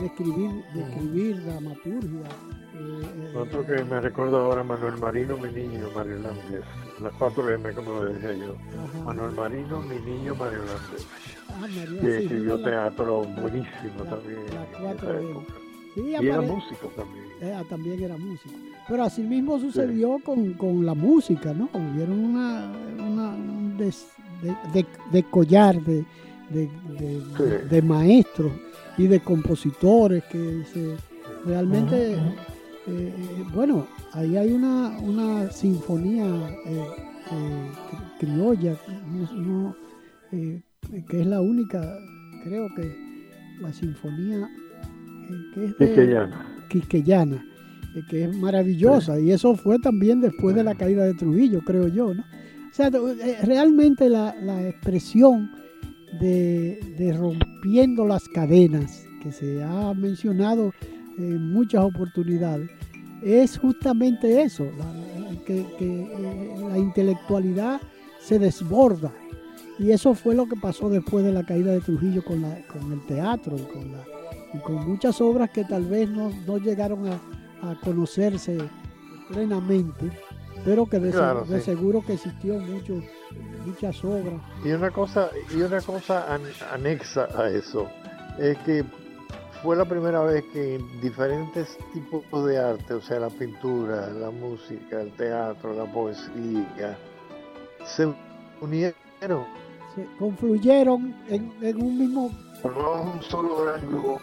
de 0.00 0.06
escribir, 0.06 0.50
de 0.74 0.82
escribir 0.82 1.44
dramaturgia. 1.44 2.28
Eh, 2.74 3.32
Otro 3.36 3.66
que 3.66 3.82
me 3.84 4.00
recuerdo 4.00 4.38
ahora, 4.38 4.62
Manuel 4.62 4.98
Marino, 4.98 5.36
mi 5.36 5.50
niño, 5.50 5.88
Mario 5.94 6.14
Hernández. 6.14 6.64
Las 7.02 7.12
cuatro 7.14 7.48
M, 7.50 7.72
como 7.72 7.92
lo 7.92 8.04
decía 8.12 8.34
yo. 8.34 8.56
Manuel 9.04 9.34
Marino, 9.34 9.80
mi 9.82 9.98
niño, 10.00 10.34
Mario 10.34 10.58
Hernández. 10.62 11.06
Ah, 11.48 11.66
que 12.00 12.18
escribió 12.18 12.62
teatro 12.62 13.22
buenísimo 13.24 14.04
también. 14.04 14.44
Las 14.54 14.66
cuatro 14.80 15.44
y 15.96 16.14
era 16.14 16.40
músico 16.40 16.88
también. 16.88 17.24
Eh, 17.40 17.54
ah, 17.56 17.64
también 17.68 18.02
era 18.02 18.16
músico. 18.16 18.54
Pero 18.88 19.02
así 19.04 19.22
mismo 19.22 19.58
sucedió 19.58 20.18
con, 20.24 20.86
la 20.86 20.94
música, 20.94 21.52
¿no? 21.52 21.68
Hubieron 21.74 22.18
una, 22.18 22.72
una 22.98 23.34
un 23.34 23.76
de, 23.76 25.22
collar 25.24 25.78
de, 25.82 26.04
de, 26.50 27.82
maestros 27.82 28.52
y 28.96 29.06
de 29.06 29.20
compositores 29.20 30.24
que 30.24 30.64
se, 30.72 30.96
realmente, 31.44 32.14
eh, 32.14 32.18
eh, 32.86 33.44
bueno, 33.54 33.86
ahí 34.12 34.38
hay 34.38 34.52
una, 34.52 34.98
una 35.00 35.50
sinfonía 35.50 36.24
criolla, 38.18 38.74
que 40.30 41.20
es 41.20 41.26
la 41.26 41.42
única, 41.42 41.98
creo 42.42 42.68
que 42.74 42.96
la 43.60 43.72
sinfonía 43.72 44.48
que 45.54 45.64
es 45.66 45.74
Quisqueyana. 46.70 47.36
Eh, 47.36 47.57
que 48.06 48.24
es 48.24 48.36
maravillosa. 48.36 49.18
Y 49.20 49.30
eso 49.30 49.54
fue 49.54 49.78
también 49.78 50.20
después 50.20 50.54
de 50.54 50.64
la 50.64 50.74
caída 50.74 51.04
de 51.04 51.14
Trujillo, 51.14 51.60
creo 51.64 51.88
yo, 51.88 52.14
¿no? 52.14 52.22
O 52.22 52.74
sea, 52.74 52.88
eh, 52.88 53.38
realmente 53.42 54.08
la, 54.08 54.34
expresión 54.68 55.50
de, 56.20 57.14
rompiendo 57.16 58.06
las 58.06 58.28
cadenas 58.28 59.04
que 59.22 59.32
se 59.32 59.62
ha 59.62 59.92
mencionado 59.94 60.72
en 61.16 61.52
muchas 61.52 61.84
oportunidades 61.84 62.70
es 63.22 63.58
justamente 63.58 64.42
eso, 64.42 64.66
que, 65.44 65.60
eh, 65.80 66.08
la 66.70 66.78
intelectualidad 66.78 67.80
se 68.20 68.38
desborda. 68.38 69.12
Y 69.78 69.90
eso 69.90 70.14
fue 70.14 70.34
lo 70.34 70.46
que 70.46 70.56
pasó 70.56 70.88
después 70.88 71.24
de 71.24 71.32
la 71.32 71.44
caída 71.44 71.72
de 71.72 71.80
Trujillo 71.80 72.24
con, 72.24 72.42
la, 72.42 72.60
con 72.66 72.92
el 72.92 73.04
teatro 73.06 73.56
y 73.56 73.72
con 73.72 73.92
la 73.92 74.04
y 74.52 74.58
con 74.58 74.88
muchas 74.88 75.20
obras 75.20 75.50
que 75.50 75.64
tal 75.64 75.84
vez 75.84 76.08
no, 76.08 76.30
llegaron 76.58 77.06
a, 77.06 77.20
conocerse 77.84 78.58
plenamente, 79.28 80.10
pero 80.64 80.86
que 80.86 80.98
de, 80.98 81.60
seguro 81.60 82.04
que 82.04 82.14
existió 82.14 82.58
mucho, 82.58 83.00
muchas 83.64 84.04
obras. 84.04 84.40
Y 84.64 84.72
una 84.72 84.90
cosa, 84.90 85.30
y 85.54 85.60
una 85.62 85.80
cosa 85.80 86.26
anexa 86.72 87.28
a 87.36 87.50
eso 87.50 87.88
es 88.38 88.56
que 88.58 88.84
fue 89.62 89.76
la 89.76 89.84
primera 89.84 90.22
vez 90.22 90.44
que 90.52 90.80
diferentes 91.02 91.76
tipos 91.92 92.46
de 92.46 92.58
arte, 92.58 92.94
o 92.94 93.02
sea, 93.02 93.18
la 93.18 93.30
pintura, 93.30 94.08
la 94.10 94.30
música, 94.30 95.00
el 95.00 95.10
teatro, 95.12 95.74
la 95.74 95.84
poesía, 95.92 96.96
se 97.84 98.12
unieron. 98.60 99.44
Se 99.94 100.06
confluyeron 100.18 101.14
en, 101.28 101.52
en 101.60 101.82
un 101.82 101.98
mismo... 101.98 102.30
No 102.62 103.02
un 103.02 103.22
solo 103.22 103.64
gran 103.64 103.88
grupo 103.88 104.20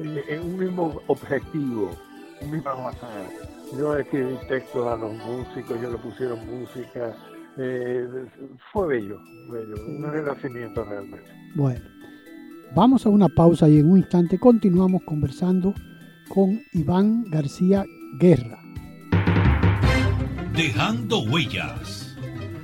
un 0.00 0.58
mismo 0.58 1.00
objetivo, 1.06 1.90
un 2.40 2.50
mismo 2.50 2.90
Yo 3.76 3.96
escribí 3.96 4.36
textos 4.48 4.86
a 4.86 4.96
los 4.96 5.12
músicos, 5.14 5.80
yo 5.80 5.90
le 5.90 5.98
pusieron 5.98 6.38
música. 6.46 7.14
Eh, 7.56 8.06
fue 8.72 8.88
bello, 8.88 9.20
bello, 9.50 9.74
un 9.86 10.10
renacimiento 10.10 10.84
realmente. 10.84 11.30
Bueno, 11.54 11.80
vamos 12.74 13.04
a 13.04 13.08
una 13.08 13.28
pausa 13.28 13.68
y 13.68 13.78
en 13.78 13.90
un 13.90 13.98
instante 13.98 14.38
continuamos 14.38 15.02
conversando 15.04 15.74
con 16.28 16.60
Iván 16.72 17.24
García 17.24 17.84
Guerra. 18.18 18.58
Dejando 20.54 21.20
huellas, 21.20 22.16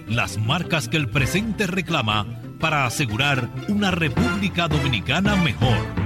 las 0.08 0.38
marcas 0.38 0.88
que 0.88 0.96
el 0.96 1.08
presente 1.10 1.66
reclama 1.66 2.26
para 2.60 2.86
asegurar 2.86 3.50
una 3.68 3.90
República 3.90 4.68
Dominicana 4.68 5.36
mejor. 5.36 6.05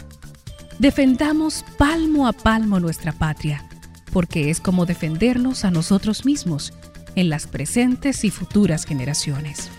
Defendamos 0.81 1.63
palmo 1.77 2.27
a 2.27 2.33
palmo 2.33 2.79
nuestra 2.79 3.11
patria, 3.11 3.63
porque 4.11 4.49
es 4.49 4.59
como 4.59 4.87
defendernos 4.87 5.63
a 5.63 5.69
nosotros 5.69 6.25
mismos 6.25 6.73
en 7.13 7.29
las 7.29 7.45
presentes 7.45 8.23
y 8.23 8.31
futuras 8.31 8.85
generaciones. 8.85 9.69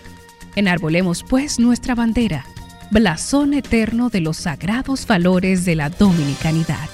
Enarbolemos 0.55 1.25
pues 1.29 1.59
nuestra 1.59 1.93
bandera, 1.93 2.45
blasón 2.89 3.53
eterno 3.53 4.07
de 4.07 4.21
los 4.21 4.37
sagrados 4.37 5.05
valores 5.05 5.65
de 5.65 5.75
la 5.75 5.89
dominicanidad. 5.89 6.87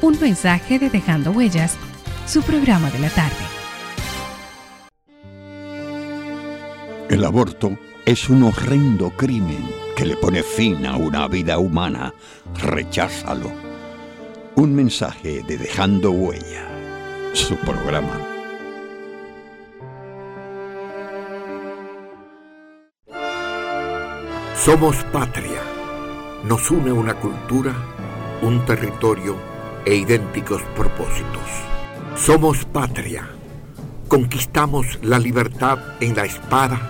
Un 0.00 0.18
mensaje 0.18 0.78
de 0.78 0.88
Dejando 0.88 1.30
Huellas, 1.30 1.76
su 2.24 2.40
programa 2.40 2.90
de 2.90 2.98
la 3.00 3.10
tarde. 3.10 3.36
El 7.10 7.22
aborto 7.26 7.76
es 8.10 8.28
un 8.28 8.42
horrendo 8.42 9.10
crimen 9.10 9.70
que 9.94 10.04
le 10.04 10.16
pone 10.16 10.42
fin 10.42 10.84
a 10.84 10.96
una 10.96 11.28
vida 11.28 11.60
humana. 11.60 12.12
Recházalo. 12.60 13.52
Un 14.56 14.74
mensaje 14.74 15.44
de 15.46 15.56
Dejando 15.56 16.10
Huella, 16.10 16.66
su 17.34 17.54
programa. 17.58 18.20
Somos 24.56 24.96
patria. 25.12 25.62
Nos 26.42 26.68
une 26.72 26.90
una 26.90 27.14
cultura, 27.14 27.72
un 28.42 28.64
territorio 28.64 29.36
e 29.84 29.94
idénticos 29.94 30.62
propósitos. 30.74 31.48
Somos 32.16 32.64
patria. 32.64 33.30
Conquistamos 34.08 34.98
la 35.00 35.20
libertad 35.20 35.78
en 36.00 36.16
la 36.16 36.24
espada 36.24 36.89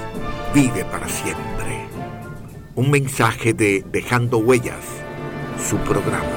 vive 0.53 0.83
para 0.85 1.07
siempre. 1.07 1.87
Un 2.75 2.91
mensaje 2.91 3.53
de 3.53 3.85
Dejando 3.89 4.39
Huellas, 4.39 4.83
su 5.57 5.77
programa. 5.77 6.27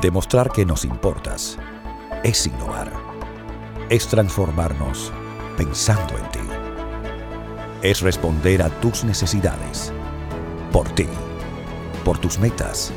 Demostrar 0.00 0.50
que 0.50 0.64
nos 0.64 0.84
importas 0.84 1.58
es 2.22 2.46
innovar. 2.46 2.92
Es 3.90 4.08
transformarnos 4.08 5.12
pensando 5.56 6.16
en 6.16 6.30
ti. 6.30 6.40
Es 7.82 8.00
responder 8.00 8.62
a 8.62 8.70
tus 8.80 9.04
necesidades. 9.04 9.92
Por 10.72 10.88
ti. 10.90 11.06
Por 12.04 12.18
tus 12.18 12.38
metas. 12.38 12.92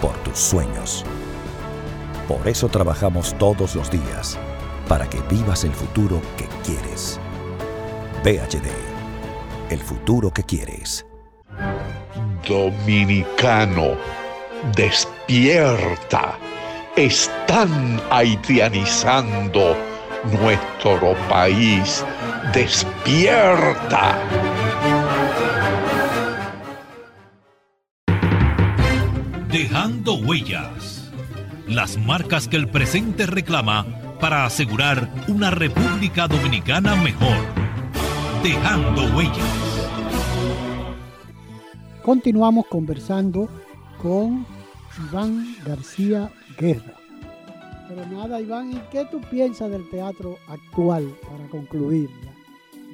Por 0.00 0.14
tus 0.18 0.38
sueños. 0.38 1.04
Por 2.28 2.46
eso 2.46 2.68
trabajamos 2.68 3.34
todos 3.38 3.74
los 3.74 3.90
días 3.90 4.38
para 4.88 5.08
que 5.08 5.20
vivas 5.22 5.64
el 5.64 5.72
futuro 5.72 6.20
que 6.36 6.48
quieres. 6.64 7.20
PHD, 8.24 8.70
el 9.68 9.80
futuro 9.80 10.32
que 10.32 10.42
quieres. 10.44 11.04
Dominicano, 12.48 13.98
despierta. 14.74 16.38
están 16.96 18.00
haitianizando 18.10 19.76
nuestro 20.40 21.14
país. 21.28 22.02
Despierta. 22.54 24.18
Dejando 29.48 30.14
huellas. 30.14 31.12
Las 31.68 31.98
marcas 31.98 32.48
que 32.48 32.56
el 32.56 32.68
presente 32.68 33.26
reclama 33.26 33.84
para 34.18 34.46
asegurar 34.46 35.10
una 35.28 35.50
República 35.50 36.26
Dominicana 36.26 36.96
mejor. 36.96 37.63
Dejando 38.44 39.00
huellas. 39.16 39.90
Continuamos 42.02 42.66
conversando 42.66 43.48
con 44.02 44.44
Iván 45.08 45.46
García 45.64 46.30
Guerra. 46.58 46.92
Pero 47.88 48.04
nada, 48.04 48.42
Iván, 48.42 48.72
¿y 48.72 48.80
qué 48.90 49.06
tú 49.10 49.22
piensas 49.30 49.70
del 49.70 49.88
teatro 49.88 50.36
actual 50.46 51.10
para 51.22 51.48
concluir? 51.48 52.10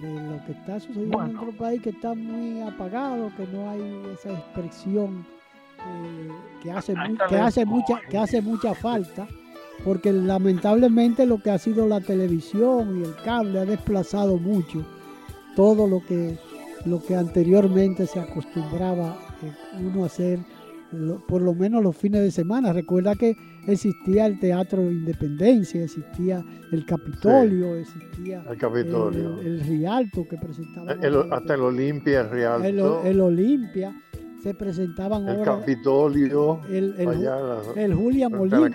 De 0.01 0.15
lo 0.15 0.45
que 0.47 0.53
está 0.53 0.79
sucediendo 0.79 1.21
en 1.21 1.33
nuestro 1.33 1.59
país, 1.59 1.83
que 1.83 1.91
está 1.91 2.15
muy 2.15 2.61
apagado, 2.61 3.33
que 3.37 3.45
no 3.49 3.71
hay 3.71 3.83
esa 4.15 4.31
expresión 4.31 5.27
eh, 5.85 6.29
que, 6.63 6.71
hace, 6.71 6.95
que, 7.29 7.37
hace 7.37 7.67
mucha, 7.67 8.01
que 8.09 8.19
hace 8.19 8.41
mucha 8.41 8.73
falta, 8.77 9.27
porque 9.85 10.13
lamentablemente 10.13 11.27
lo 11.27 11.43
que 11.43 11.51
ha 11.51 11.59
sido 11.59 11.89
la 11.89 12.01
televisión 12.01 13.01
y 13.01 13.03
el 13.03 13.17
cable 13.25 13.59
ha 13.59 13.65
desplazado 13.65 14.37
mucho 14.37 14.87
todo 15.57 15.87
lo 15.87 16.05
que, 16.05 16.39
lo 16.85 17.03
que 17.03 17.17
anteriormente 17.17 18.07
se 18.07 18.21
acostumbraba 18.21 19.19
eh, 19.43 19.53
uno 19.81 20.05
a 20.05 20.07
hacer 20.07 20.41
por 21.29 21.41
lo 21.43 21.55
menos 21.55 21.83
los 21.83 21.97
fines 21.97 22.23
de 22.23 22.31
semana. 22.31 22.73
Recuerda 22.73 23.15
que 23.15 23.37
existía 23.67 24.27
el 24.27 24.39
Teatro 24.39 24.83
de 24.83 24.93
Independencia, 24.93 25.85
existía 25.85 26.45
el 26.73 26.85
Capitolio, 26.85 27.77
existía 27.77 28.43
el, 28.51 28.59
Capitolio. 28.59 29.41
El, 29.41 29.61
Rialto 29.61 30.27
que 30.29 30.37
presentaba. 30.37 30.93
hasta 30.93 31.55
el 31.55 31.61
Olimpia, 31.61 32.21
el 32.23 32.31
Rialto. 32.31 33.05
El, 33.05 33.21
Olimpia. 33.21 33.95
Se 34.43 34.55
presentaban 34.55 35.29
el 35.29 35.43
Capitolio, 35.43 36.63
el, 36.71 36.95
el, 36.97 37.07
Julia 37.95 38.29
Molina, 38.31 38.67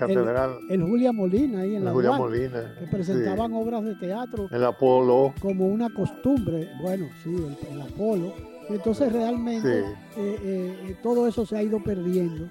el, 0.70 0.82
Julia 0.84 1.12
Molina 1.12 1.62
ahí 1.62 1.76
en 1.76 1.86
la 1.86 1.92
Julia 1.92 2.12
Molina, 2.12 2.76
que 2.78 2.86
presentaban 2.86 3.52
obras 3.54 3.84
de 3.84 3.96
teatro, 3.96 4.48
el 4.52 4.64
Apolo, 4.64 5.34
como 5.40 5.68
una 5.68 5.92
costumbre, 5.92 6.70
bueno, 6.84 7.08
sí, 7.24 7.36
el 7.72 7.82
Apolo, 7.82 8.32
entonces 8.70 9.12
realmente 9.12 9.80
eh, 9.80 9.96
eh, 10.18 10.80
eh, 10.88 10.98
todo 11.02 11.28
eso 11.28 11.48
se 11.48 11.58
ha 11.58 11.64
ido 11.64 11.82
perdiendo. 11.82 12.48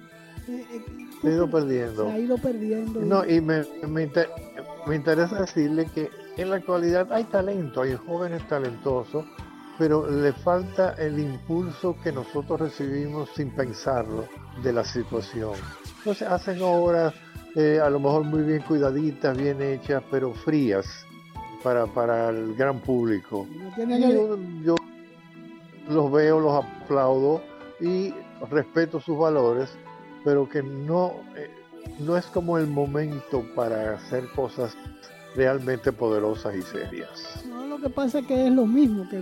se 1.21 1.27
ha 1.27 1.31
ido 1.31 1.49
perdiendo. 1.49 2.05
Se 2.05 2.11
ha 2.11 2.19
ido 2.19 2.37
perdiendo. 2.37 2.99
No, 2.99 3.25
y 3.25 3.39
me, 3.39 3.63
me, 3.87 4.95
interesa 4.95 5.39
decirle 5.39 5.87
que 5.93 6.09
en 6.35 6.49
la 6.49 6.57
actualidad 6.57 7.11
hay 7.13 7.23
talento, 7.25 7.81
hay 7.81 7.95
jóvenes 7.95 8.45
talentosos, 8.49 9.25
pero 9.77 10.09
le 10.09 10.31
falta 10.33 10.95
el 10.97 11.19
impulso 11.19 11.95
que 12.03 12.11
nosotros 12.11 12.59
recibimos 12.59 13.29
sin 13.35 13.51
pensarlo 13.55 14.25
de 14.63 14.73
la 14.73 14.83
situación. 14.83 15.53
Entonces 15.99 16.27
hacen 16.27 16.61
obras 16.61 17.13
a 17.55 17.89
lo 17.89 17.99
mejor 17.99 18.23
muy 18.23 18.43
bien 18.43 18.61
cuidaditas, 18.63 19.37
bien 19.37 19.61
hechas, 19.61 20.03
pero 20.11 20.33
frías 20.33 20.85
para, 21.63 21.87
para 21.87 22.29
el 22.29 22.53
gran 22.55 22.81
público. 22.81 23.47
yo, 24.63 24.75
los 25.87 26.11
veo, 26.11 26.39
los 26.39 26.65
aplaudo 26.65 27.41
y 27.79 28.13
respeto 28.49 28.99
sus 28.99 29.17
valores, 29.17 29.69
pero 30.25 30.49
que 30.49 30.61
no, 30.61 31.13
eh, 31.37 31.49
no 31.99 32.17
es 32.17 32.25
como 32.25 32.57
el 32.57 32.67
momento 32.67 33.45
para 33.55 33.93
hacer 33.93 34.27
cosas 34.35 34.75
realmente 35.35 35.91
poderosas 35.91 36.55
y 36.55 36.61
serias. 36.61 37.43
No, 37.47 37.67
lo 37.67 37.77
que 37.79 37.89
pasa 37.89 38.19
es 38.19 38.27
que 38.27 38.47
es 38.47 38.53
lo 38.53 38.65
mismo, 38.65 39.07
que 39.09 39.21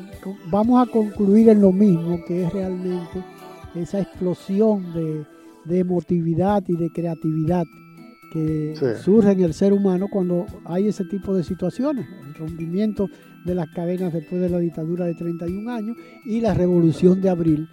vamos 0.51 0.87
a 0.87 0.91
concluir 0.91 1.49
en 1.49 1.61
lo 1.61 1.71
mismo, 1.71 2.19
que 2.27 2.45
es 2.45 2.53
realmente 2.53 3.23
esa 3.75 4.01
explosión 4.01 4.93
de, 4.93 5.25
de 5.65 5.79
emotividad 5.79 6.63
y 6.67 6.75
de 6.75 6.89
creatividad 6.91 7.65
que 8.33 8.73
surge 9.03 9.31
en 9.31 9.43
el 9.43 9.53
ser 9.53 9.73
humano 9.73 10.07
cuando 10.11 10.47
hay 10.65 10.87
ese 10.87 11.05
tipo 11.05 11.35
de 11.35 11.43
situaciones, 11.43 12.07
el 12.25 12.33
rompimiento 12.33 13.07
de 13.45 13.53
las 13.53 13.69
cadenas 13.69 14.11
después 14.11 14.41
de 14.41 14.49
la 14.49 14.57
dictadura 14.57 15.05
de 15.05 15.13
31 15.13 15.71
años 15.71 15.95
y 16.25 16.41
la 16.41 16.55
revolución 16.55 17.21
de 17.21 17.29
abril, 17.29 17.69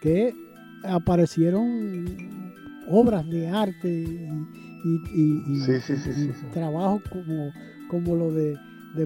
que 0.00 0.34
aparecieron 0.82 2.16
obras 2.88 3.28
de 3.28 3.48
arte 3.48 3.88
y, 3.88 4.61
trabajos 6.52 7.02
como, 7.10 7.52
como 7.88 8.16
lo 8.16 8.32
de, 8.32 8.58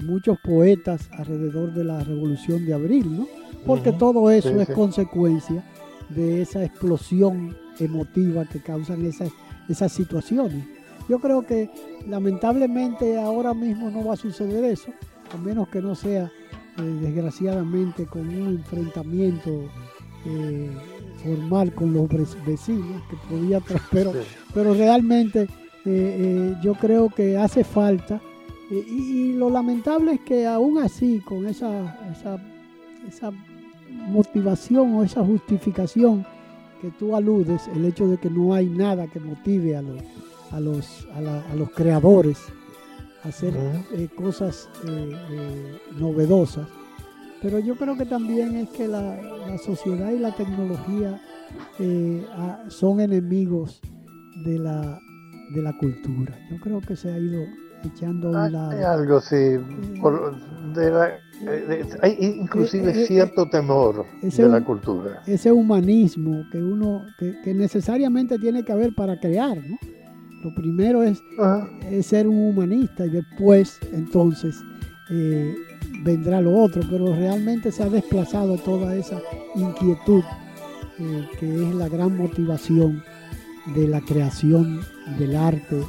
muchos 0.03 0.37
poetas 0.43 1.09
alrededor 1.13 1.73
de 1.73 1.83
la 1.83 2.03
revolución 2.03 2.65
de 2.65 2.73
abril, 2.73 3.17
¿no? 3.17 3.27
Porque 3.65 3.91
todo 3.91 4.29
eso 4.31 4.59
es 4.59 4.69
consecuencia 4.69 5.63
de 6.09 6.41
esa 6.41 6.63
explosión 6.63 7.55
emotiva 7.79 8.45
que 8.45 8.61
causan 8.61 9.05
esas, 9.05 9.29
esas 9.69 9.91
situaciones. 9.91 10.65
Yo 11.07 11.19
creo 11.19 11.45
que 11.45 11.69
lamentablemente 12.05 13.17
ahora 13.17 13.53
mismo 13.53 13.89
no 13.89 14.03
va 14.03 14.13
a 14.13 14.17
suceder 14.17 14.63
eso, 14.65 14.91
a 15.33 15.37
menos 15.37 15.69
que 15.69 15.81
no 15.81 15.95
sea 15.95 16.31
eh, 16.77 16.81
desgraciadamente 17.01 18.05
con 18.05 18.27
un 18.27 18.55
enfrentamiento 18.55 19.69
eh, 20.25 20.69
formal 21.23 21.73
con 21.73 21.93
los 21.93 22.09
vecinos 22.45 23.01
que 23.09 23.15
podía 23.29 23.59
pero, 23.91 24.13
pero 24.53 24.73
realmente 24.73 25.47
eh, 25.89 26.55
yo 26.61 26.73
creo 26.75 27.09
que 27.09 27.37
hace 27.37 27.63
falta 27.63 28.21
y, 28.69 29.33
lo 29.33 29.49
lamentable 29.49 30.13
es 30.13 30.19
que 30.21 30.45
aún 30.45 30.77
así 30.77 31.21
con 31.21 31.47
esa, 31.47 31.97
esa, 32.11 32.37
esa 33.07 33.31
motivación 34.09 34.95
o 34.95 35.03
esa 35.03 35.23
justificación 35.23 36.25
que 36.81 36.89
tú 36.91 37.15
aludes, 37.15 37.67
el 37.73 37.85
hecho 37.85 38.07
de 38.07 38.17
que 38.17 38.29
no 38.29 38.53
hay 38.53 38.65
nada 38.65 39.07
que 39.07 39.19
motive 39.19 39.77
a 39.77 39.81
los 39.81 40.03
a 40.51 40.59
los, 40.59 41.07
a, 41.13 41.55
los 41.55 41.69
creadores 41.71 42.37
a 43.23 43.29
hacer 43.29 43.53
eh, 43.93 44.07
cosas 44.15 44.69
eh, 44.85 45.11
eh, 45.31 45.79
novedosas. 45.99 46.67
Pero 47.41 47.59
yo 47.59 47.75
creo 47.75 47.97
que 47.97 48.05
también 48.05 48.55
es 48.55 48.69
que 48.69 48.87
la, 48.87 49.17
sociedad 49.63 50.11
y 50.11 50.19
la 50.19 50.35
tecnología 50.35 51.21
son 52.67 52.99
enemigos 52.99 53.79
de 54.43 54.59
la, 54.59 54.99
de 55.49 55.61
la 55.61 55.77
cultura. 55.77 56.37
Yo 56.49 56.57
creo 56.59 56.81
que 56.81 56.95
se 56.95 57.11
ha 57.11 57.17
ido 57.17 57.43
echando 57.83 58.27
a 58.27 58.45
un 58.45 58.51
lado. 58.51 58.71
Hay 58.71 58.83
algo, 58.83 59.21
sí. 59.21 59.35
hay 62.01 62.17
inclusive 62.19 63.05
cierto 63.05 63.49
temor 63.49 64.05
de 64.21 64.49
la 64.49 64.63
cultura. 64.63 65.21
Ese 65.25 65.51
humanismo 65.51 66.45
que 66.51 66.61
uno, 66.61 67.05
que, 67.19 67.39
que 67.43 67.53
necesariamente 67.53 68.39
tiene 68.39 68.63
que 68.63 68.71
haber 68.71 68.93
para 68.95 69.19
crear, 69.19 69.57
¿no? 69.57 69.77
Lo 70.43 70.53
primero 70.53 71.03
es, 71.03 71.21
ser 72.05 72.27
un 72.27 72.49
humanista 72.49 73.05
y 73.05 73.09
después 73.09 73.79
entonces 73.91 74.63
eh, 75.09 75.55
vendrá 76.03 76.41
lo 76.41 76.55
otro, 76.55 76.83
pero 76.89 77.13
realmente 77.13 77.71
se 77.71 77.83
ha 77.83 77.89
desplazado 77.89 78.57
toda 78.57 78.95
esa 78.95 79.19
inquietud 79.55 80.23
eh, 80.99 81.27
que 81.39 81.67
es 81.67 81.75
la 81.75 81.89
gran 81.89 82.15
motivación 82.17 83.03
de 83.75 83.87
la 83.87 84.01
creación 84.01 84.81
del 85.17 85.35
arte 85.35 85.83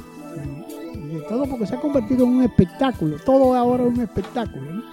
y 0.93 1.15
de 1.15 1.21
todo 1.21 1.45
porque 1.45 1.65
se 1.65 1.75
ha 1.75 1.81
convertido 1.81 2.25
en 2.25 2.37
un 2.37 2.43
espectáculo, 2.43 3.17
todo 3.25 3.55
ahora 3.55 3.83
es 3.83 3.89
un 3.89 4.01
espectáculo 4.01 4.83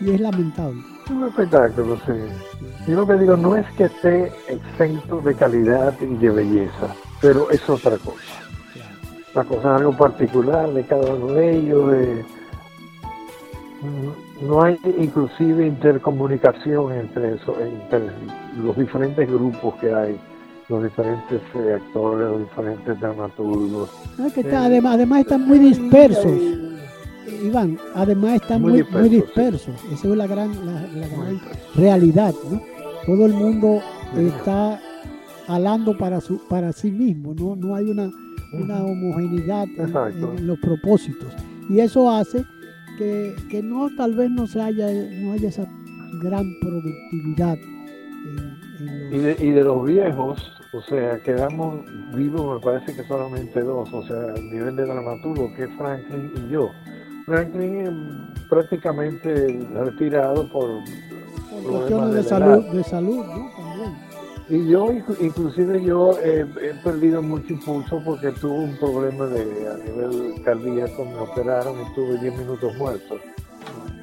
y 0.00 0.10
es 0.10 0.20
lamentable. 0.20 0.82
Un 1.10 1.26
espectáculo, 1.26 1.96
sí. 2.06 2.12
Yo 2.86 2.96
lo 2.96 3.06
que 3.06 3.14
digo 3.14 3.36
no 3.36 3.56
es 3.56 3.66
que 3.72 3.84
esté 3.84 4.32
exento 4.48 5.20
de 5.20 5.34
calidad 5.34 5.94
y 6.00 6.14
de 6.14 6.30
belleza, 6.30 6.94
pero 7.20 7.50
es 7.50 7.68
otra 7.68 7.96
cosa 7.98 8.50
la 9.34 9.44
cosa 9.44 9.60
es 9.60 9.80
algo 9.80 9.92
particular 9.92 10.72
de 10.72 10.84
cada 10.84 11.14
uno 11.14 11.32
de 11.32 11.56
ellos. 11.56 11.94
no 14.42 14.62
hay 14.62 14.78
inclusive 14.98 15.66
intercomunicación 15.66 16.92
entre, 16.92 17.34
eso, 17.34 17.56
entre 17.60 18.10
los 18.62 18.76
diferentes 18.76 19.28
grupos 19.28 19.74
que 19.76 19.94
hay, 19.94 20.20
los 20.70 20.82
diferentes 20.84 21.40
eh, 21.54 21.74
actores, 21.74 22.28
los 22.30 22.40
diferentes 22.40 23.00
dramaturgos. 23.00 23.90
Eh, 24.18 24.54
además, 24.54 24.94
además 24.94 25.20
están 25.20 25.46
muy 25.46 25.58
dispersos. 25.58 26.32
Iván, 27.42 27.78
además 27.94 28.34
están 28.34 28.62
muy, 28.62 28.84
muy, 28.90 29.08
dispersos. 29.08 29.74
Esa 29.92 30.08
es 30.08 30.16
la 30.16 30.26
gran, 30.26 30.50
la, 30.66 30.80
gran 30.82 31.40
realidad. 31.74 32.34
¿no? 32.50 32.62
Todo 33.04 33.26
el 33.26 33.34
mundo 33.34 33.82
está 34.16 34.80
alando 35.48 35.96
para, 35.98 36.20
su, 36.20 36.38
para 36.48 36.72
sí 36.72 36.90
mismo, 36.90 37.34
¿no? 37.34 37.56
no 37.56 37.74
hay 37.74 37.90
una 37.90 38.10
una 38.52 38.84
homogeneidad 38.84 39.68
en, 39.76 40.46
los 40.46 40.58
propósitos. 40.58 41.32
Y 41.68 41.80
eso 41.80 42.10
hace 42.10 42.44
que, 42.98 43.62
no 43.62 43.88
tal 43.96 44.14
vez 44.14 44.30
no 44.30 44.46
se 44.46 44.60
haya, 44.60 44.88
no 45.20 45.32
haya 45.32 45.48
esa 45.48 45.66
gran 46.20 46.52
productividad 46.60 47.56
y, 48.80 49.18
de, 49.18 49.36
y 49.38 49.50
de 49.50 49.62
los 49.62 49.84
viejos, 49.84 50.52
o 50.72 50.80
sea, 50.82 51.18
quedamos 51.22 51.84
vivos, 52.14 52.54
me 52.54 52.60
parece 52.60 52.94
que 52.94 53.06
solamente 53.06 53.60
dos, 53.60 53.92
o 53.92 54.02
sea, 54.06 54.34
a 54.34 54.40
nivel 54.40 54.76
de 54.76 54.84
dramaturgo, 54.84 55.52
que 55.54 55.64
es 55.64 55.70
Franklin 55.76 56.32
y 56.36 56.52
yo. 56.52 56.70
Franklin 57.26 57.86
eh, 57.86 58.44
prácticamente 58.48 59.60
retirado 59.74 60.50
por, 60.50 60.68
cuestiones 61.68 62.14
de, 62.14 62.22
salud, 62.22 62.64
de 62.72 62.84
salud, 62.84 63.24
¿no? 63.26 63.50
También. 63.56 64.10
Y 64.48 64.68
yo, 64.68 64.88
inclusive 65.20 65.80
yo 65.84 66.18
he 66.24 66.44
perdido 66.82 67.22
mucho 67.22 67.52
impulso 67.52 68.02
porque 68.04 68.32
tuve 68.32 68.64
un 68.64 68.76
problema 68.78 69.26
de, 69.26 69.42
a 69.68 69.76
nivel 69.76 70.42
cardíaco, 70.44 71.04
me 71.04 71.18
operaron 71.18 71.80
y 71.80 71.94
tuve 71.94 72.18
10 72.18 72.38
minutos 72.38 72.76
muertos. 72.76 73.20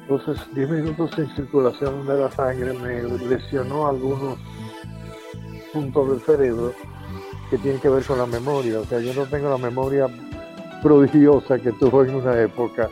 Entonces, 0.00 0.38
10 0.54 0.70
minutos 0.70 1.10
sin 1.14 1.26
circulación 1.36 2.06
de 2.06 2.18
la 2.18 2.30
sangre 2.30 2.72
me 2.72 3.02
lesionó 3.28 3.88
algunos 3.88 4.38
puntos 5.72 6.10
del 6.10 6.20
cerebro 6.20 6.72
que 7.50 7.58
tienen 7.58 7.80
que 7.80 7.88
ver 7.88 8.04
con 8.04 8.18
la 8.18 8.26
memoria. 8.26 8.80
O 8.80 8.84
sea, 8.84 9.00
yo 9.00 9.14
no 9.14 9.26
tengo 9.26 9.48
la 9.48 9.58
memoria 9.58 10.08
prodigiosa 10.82 11.58
que 11.58 11.72
tuve 11.72 12.08
en 12.08 12.16
una 12.16 12.40
época. 12.40 12.88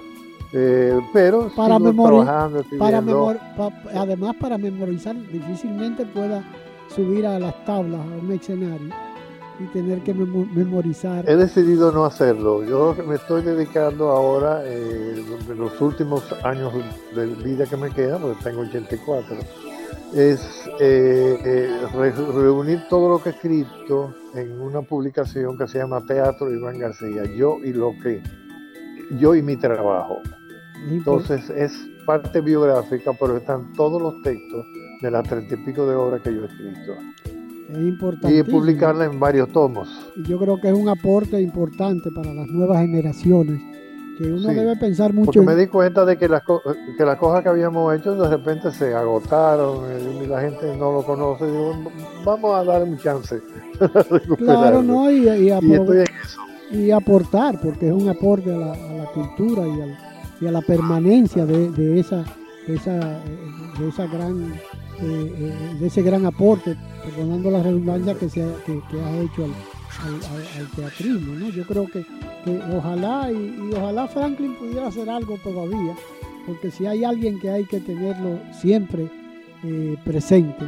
Eh, 0.52 0.98
pero 1.12 1.50
para 1.54 1.78
trabajando, 1.78 2.64
para 2.78 2.98
además 3.94 4.36
para 4.40 4.56
memorizar 4.56 5.16
difícilmente 5.30 6.06
pueda 6.06 6.42
subir 6.94 7.26
a 7.26 7.38
las 7.38 7.64
tablas 7.64 8.00
a 8.00 8.24
un 8.24 8.32
escenario 8.32 8.94
y 9.58 9.64
tener 9.66 10.02
que 10.02 10.14
memorizar. 10.14 11.28
He 11.28 11.36
decidido 11.36 11.90
no 11.90 12.04
hacerlo. 12.04 12.62
Yo 12.64 12.94
me 13.06 13.16
estoy 13.16 13.42
dedicando 13.42 14.10
ahora, 14.10 14.62
eh, 14.64 15.22
los 15.56 15.80
últimos 15.80 16.22
años 16.44 16.72
de 17.14 17.26
vida 17.26 17.66
que 17.66 17.76
me 17.76 17.90
quedan, 17.90 18.20
porque 18.20 18.44
tengo 18.44 18.60
84, 18.60 19.36
es 20.14 20.68
eh, 20.80 21.38
eh, 21.44 21.86
reunir 21.92 22.82
todo 22.88 23.08
lo 23.08 23.22
que 23.22 23.30
he 23.30 23.32
escrito 23.32 24.14
en 24.34 24.60
una 24.60 24.82
publicación 24.82 25.56
que 25.56 25.66
se 25.66 25.78
llama 25.78 26.00
Teatro 26.06 26.52
Iván 26.52 26.78
García, 26.78 27.24
yo 27.36 27.58
y 27.64 27.72
lo 27.72 27.92
que, 28.02 28.22
yo 29.18 29.34
y 29.34 29.42
mi 29.42 29.56
trabajo. 29.56 30.18
Entonces 30.88 31.50
es 31.50 31.72
parte 32.04 32.40
biográfica, 32.40 33.12
pero 33.18 33.36
están 33.36 33.72
todos 33.72 34.00
los 34.00 34.22
textos 34.22 34.64
de 35.02 35.10
las 35.10 35.28
treinta 35.28 35.54
y 35.54 35.58
pico 35.58 35.86
de 35.86 35.94
obras 35.94 36.22
que 36.22 36.34
yo 36.34 36.42
he 36.42 36.46
escrito. 36.46 36.92
Es 37.68 37.78
importante. 37.78 38.38
Y 38.38 38.42
publicarla 38.44 39.06
en 39.06 39.18
varios 39.18 39.50
tomos. 39.50 39.88
Yo 40.24 40.38
creo 40.38 40.60
que 40.60 40.68
es 40.68 40.74
un 40.74 40.88
aporte 40.88 41.40
importante 41.40 42.10
para 42.12 42.32
las 42.32 42.46
nuevas 42.48 42.80
generaciones, 42.80 43.60
que 44.16 44.24
uno 44.32 44.48
debe 44.48 44.76
pensar 44.76 45.12
mucho. 45.12 45.26
Porque 45.26 45.40
me 45.40 45.54
di 45.54 45.66
cuenta 45.66 46.04
de 46.04 46.16
que 46.16 46.28
las, 46.28 46.42
que 46.42 47.04
las 47.04 47.18
cosas 47.18 47.42
que 47.42 47.48
habíamos 47.48 47.94
hecho 47.94 48.14
de 48.14 48.28
repente 48.28 48.70
se 48.70 48.94
agotaron 48.94 49.84
eh, 49.90 50.22
y 50.24 50.26
la 50.26 50.40
gente 50.40 50.76
no 50.76 50.92
lo 50.92 51.02
conoce. 51.02 51.46
Digo, 51.46 51.74
vamos 52.24 52.56
a 52.56 52.64
darle 52.64 52.90
un 52.90 52.98
chance. 52.98 53.40
claro, 54.38 54.82
no, 54.82 55.10
y, 55.10 55.28
y, 56.72 56.90
aportar, 56.90 57.60
porque 57.60 57.88
es 57.88 57.92
un 57.92 58.08
aporte 58.08 58.52
a 58.52 58.58
la, 58.58 59.06
cultura 59.14 59.62
y, 60.40 60.46
a 60.46 60.50
la 60.50 60.62
permanencia 60.62 61.46
de, 61.46 62.00
esa, 62.00 62.24
de 62.66 62.74
esa, 62.74 62.98
de 63.78 63.88
esa 63.88 64.06
gran 64.06 64.54
eh, 64.98 65.34
eh, 65.38 65.76
de 65.78 65.86
ese 65.88 66.00
gran 66.00 66.24
aporte, 66.24 66.74
perdonando 67.04 67.50
la 67.50 67.62
redundancia 67.62 68.14
que, 68.14 68.30
se 68.30 68.42
ha, 68.42 68.48
que, 68.64 68.72
hecho 68.72 69.44
al, 69.44 69.52
teatrismo. 70.74 71.34
¿no? 71.34 71.48
Yo 71.48 71.64
creo 71.64 71.86
que, 71.86 72.04
ojalá 72.74 73.30
y, 73.30 73.70
ojalá 73.74 74.06
Franklin 74.08 74.54
pudiera 74.56 74.88
hacer 74.88 75.08
algo 75.10 75.38
todavía, 75.42 75.94
porque 76.46 76.70
si 76.70 76.86
hay 76.86 77.04
alguien 77.04 77.40
que 77.40 77.50
hay 77.50 77.64
que 77.64 77.80
tenerlo 77.80 78.38
siempre 78.52 79.10
eh, 79.64 79.96
presente, 80.04 80.64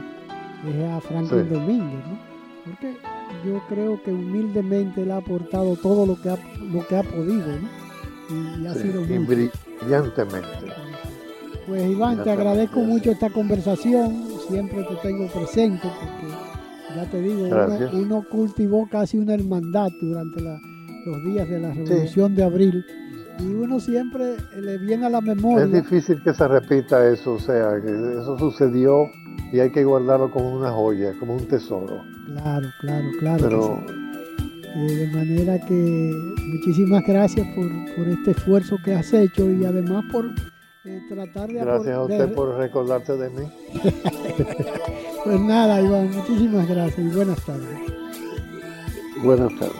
es 0.68 0.90
a 0.90 1.00
Franklin 1.00 1.48
Domínguez. 1.48 2.06
¿no? 2.06 2.18
Porque 2.64 2.96
yo 3.44 3.62
creo 3.68 4.02
que 4.02 4.12
humildemente 4.12 5.02
él 5.02 5.10
ha 5.10 5.18
aportado 5.18 5.76
todo 5.76 6.06
lo 6.06 6.20
que 6.20 6.30
ha, 6.30 6.38
lo 6.60 6.86
que 6.86 6.96
ha 6.96 7.02
podido 7.02 7.46
¿no? 7.46 8.62
y, 8.62 8.66
ha 8.66 8.74
sido 8.74 9.02
muy 9.02 9.18
brillantemente. 9.80 10.48
Pues 11.66 11.90
Iván, 11.90 12.24
te 12.24 12.30
agradezco 12.30 12.80
mucho 12.80 13.10
esta 13.10 13.28
conversación, 13.28 14.26
siempre 14.48 14.82
te 14.84 14.96
tengo 14.96 15.28
presente 15.28 15.86
porque 16.00 16.47
ya 16.95 17.05
te 17.11 17.20
digo, 17.20 17.49
uno, 17.93 18.24
cultivó 18.30 18.89
casi 18.91 19.18
una 19.18 19.34
hermandad 19.34 19.91
durante 20.01 20.41
los 20.41 21.24
días 21.24 21.49
de 21.49 21.61
la 21.61 21.72
Revolución 21.72 22.34
de 22.34 22.45
Abril 22.45 22.84
y 23.39 23.47
uno 23.55 23.78
siempre 23.78 24.36
le 24.61 24.78
viene 24.78 25.07
a 25.07 25.11
la 25.11 25.20
memoria. 25.20 25.64
Es 25.64 25.72
difícil 25.72 26.22
que 26.22 26.34
se 26.34 26.49
repita 26.49 27.09
eso, 27.09 27.34
o 27.34 27.39
sea, 27.39 27.76
eso 27.76 28.39
sucedió 28.39 29.11
y 29.53 29.61
hay 29.61 29.70
que 29.70 29.84
guardarlo 29.84 30.30
como 30.30 30.55
una 30.55 30.70
joya, 30.70 31.12
como 31.18 31.34
un 31.34 31.47
tesoro. 31.47 32.03
Claro, 32.26 32.68
claro, 32.80 33.09
claro. 33.20 33.84
Eh, 34.76 34.95
de 34.95 35.07
manera 35.09 35.59
que 35.66 36.12
muchísimas 36.47 37.03
gracias 37.07 37.47
por, 37.55 37.68
por 37.97 38.09
este 38.09 38.32
esfuerzo 38.32 38.76
que 38.84 38.95
has 38.95 39.12
hecho 39.12 39.51
y 39.51 39.64
además 39.64 40.05
por 40.12 40.26
tratar 41.09 41.49
de 41.49 41.61
Gracias 41.61 41.95
a 41.95 42.03
usted 42.03 42.32
por 42.34 42.57
recordarte 42.57 43.16
de 43.16 43.30
mí. 43.30 43.43
pues 45.28 45.40
nada, 45.42 45.80
Iván, 45.82 46.10
muchísimas 46.10 46.66
gracias 46.66 46.98
y 46.98 47.14
buenas 47.14 47.38
tardes. 47.42 47.78
Buenas 49.22 49.52
tardes. 49.58 49.76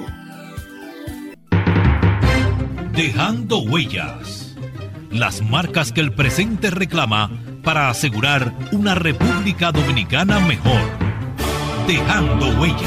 Dejando 2.93 3.61
huellas. 3.61 4.55
Las 5.11 5.41
marcas 5.41 5.93
que 5.93 6.03
el 6.03 6.13
presente 6.13 6.69
reclama 6.71 7.31
para 7.65 7.89
asegurar 7.89 8.53
una 8.73 8.95
República 8.95 9.73
Dominicana 9.73 10.39
mejor. 10.41 10.83
Dejando 11.87 12.61
huellas. 12.61 12.83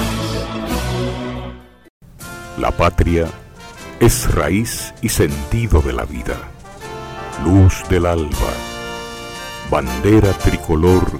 La 2.60 2.70
patria 2.70 3.26
es 4.00 4.32
raíz 4.36 4.94
y 5.02 5.10
sentido 5.10 5.82
de 5.82 5.94
la 5.94 6.06
vida 6.06 6.36
luz 7.44 7.82
del 7.90 8.06
alba, 8.06 8.54
bandera 9.72 10.32
tricolor 10.34 11.20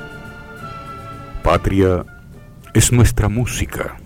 Patria 1.43 2.05
es 2.73 2.91
nuestra 2.91 3.27
música, 3.27 3.97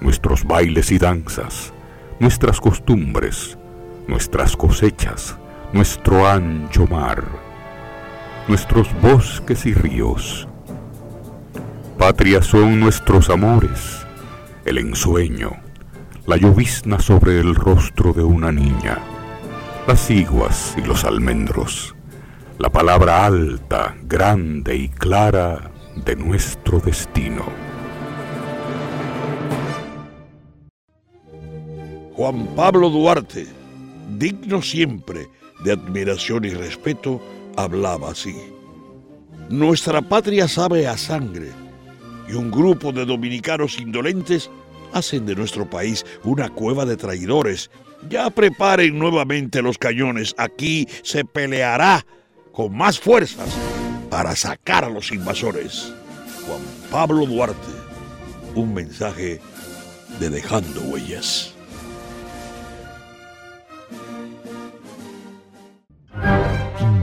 nuestros 0.00 0.44
bailes 0.44 0.90
y 0.92 0.98
danzas, 0.98 1.72
nuestras 2.20 2.60
costumbres, 2.60 3.58
nuestras 4.06 4.56
cosechas, 4.56 5.36
nuestro 5.72 6.28
ancho 6.28 6.86
mar, 6.86 7.24
nuestros 8.48 8.88
bosques 9.00 9.66
y 9.66 9.74
ríos. 9.74 10.46
Patria 11.98 12.42
son 12.42 12.78
nuestros 12.78 13.30
amores, 13.30 14.06
el 14.64 14.78
ensueño, 14.78 15.52
la 16.26 16.36
llovizna 16.36 17.00
sobre 17.00 17.40
el 17.40 17.54
rostro 17.54 18.12
de 18.12 18.22
una 18.22 18.52
niña 18.52 18.98
las 19.86 20.10
iguas 20.10 20.74
y 20.76 20.80
los 20.80 21.04
almendros, 21.04 21.94
la 22.58 22.70
palabra 22.70 23.24
alta, 23.24 23.94
grande 24.02 24.74
y 24.74 24.88
clara 24.88 25.70
de 26.04 26.16
nuestro 26.16 26.78
destino. 26.80 27.44
Juan 32.14 32.46
Pablo 32.54 32.90
Duarte, 32.90 33.46
digno 34.18 34.62
siempre 34.62 35.28
de 35.64 35.72
admiración 35.72 36.44
y 36.44 36.50
respeto, 36.50 37.20
hablaba 37.56 38.10
así. 38.10 38.36
Nuestra 39.48 40.02
patria 40.02 40.48
sabe 40.48 40.86
a 40.86 40.96
sangre 40.96 41.50
y 42.28 42.32
un 42.34 42.50
grupo 42.50 42.92
de 42.92 43.04
dominicanos 43.04 43.78
indolentes 43.78 44.50
hacen 44.92 45.26
de 45.26 45.34
nuestro 45.34 45.68
país 45.68 46.04
una 46.24 46.48
cueva 46.48 46.84
de 46.84 46.96
traidores 46.96 47.70
ya 48.08 48.30
preparen 48.30 48.98
nuevamente 48.98 49.62
los 49.62 49.78
cañones. 49.78 50.34
Aquí 50.38 50.86
se 51.02 51.24
peleará 51.24 52.04
con 52.52 52.76
más 52.76 52.98
fuerzas 52.98 53.65
para 54.16 54.34
sacar 54.34 54.82
a 54.82 54.88
los 54.88 55.12
invasores. 55.12 55.92
Juan 56.46 56.62
Pablo 56.90 57.26
Duarte, 57.26 57.54
un 58.54 58.72
mensaje 58.72 59.42
de 60.18 60.30
Dejando 60.30 60.80
Huellas. 60.84 61.52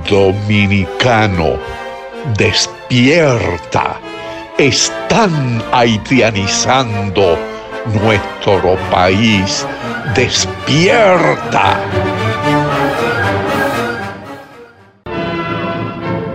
Dominicano, 0.09 1.59
despierta 2.35 3.99
están 4.57 5.63
haitianizando 5.71 7.37
nuestro 7.93 8.75
país. 8.89 9.67
Despierta. 10.15 11.79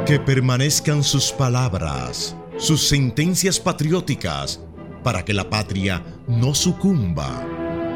Que 0.08 0.18
permanezcan 0.18 1.04
sus 1.04 1.32
palabras, 1.32 2.34
sus 2.56 2.88
sentencias 2.88 3.60
patrióticas, 3.60 4.58
para 5.04 5.22
que 5.22 5.34
la 5.34 5.50
patria 5.50 6.02
no 6.26 6.54
sucumba, 6.54 7.46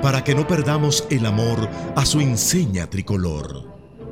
para 0.02 0.22
que 0.22 0.34
no 0.34 0.46
perdamos 0.46 1.06
el 1.08 1.24
amor 1.24 1.70
a 1.96 2.04
su 2.04 2.20
enseña 2.20 2.90
tricolor. 2.90 3.64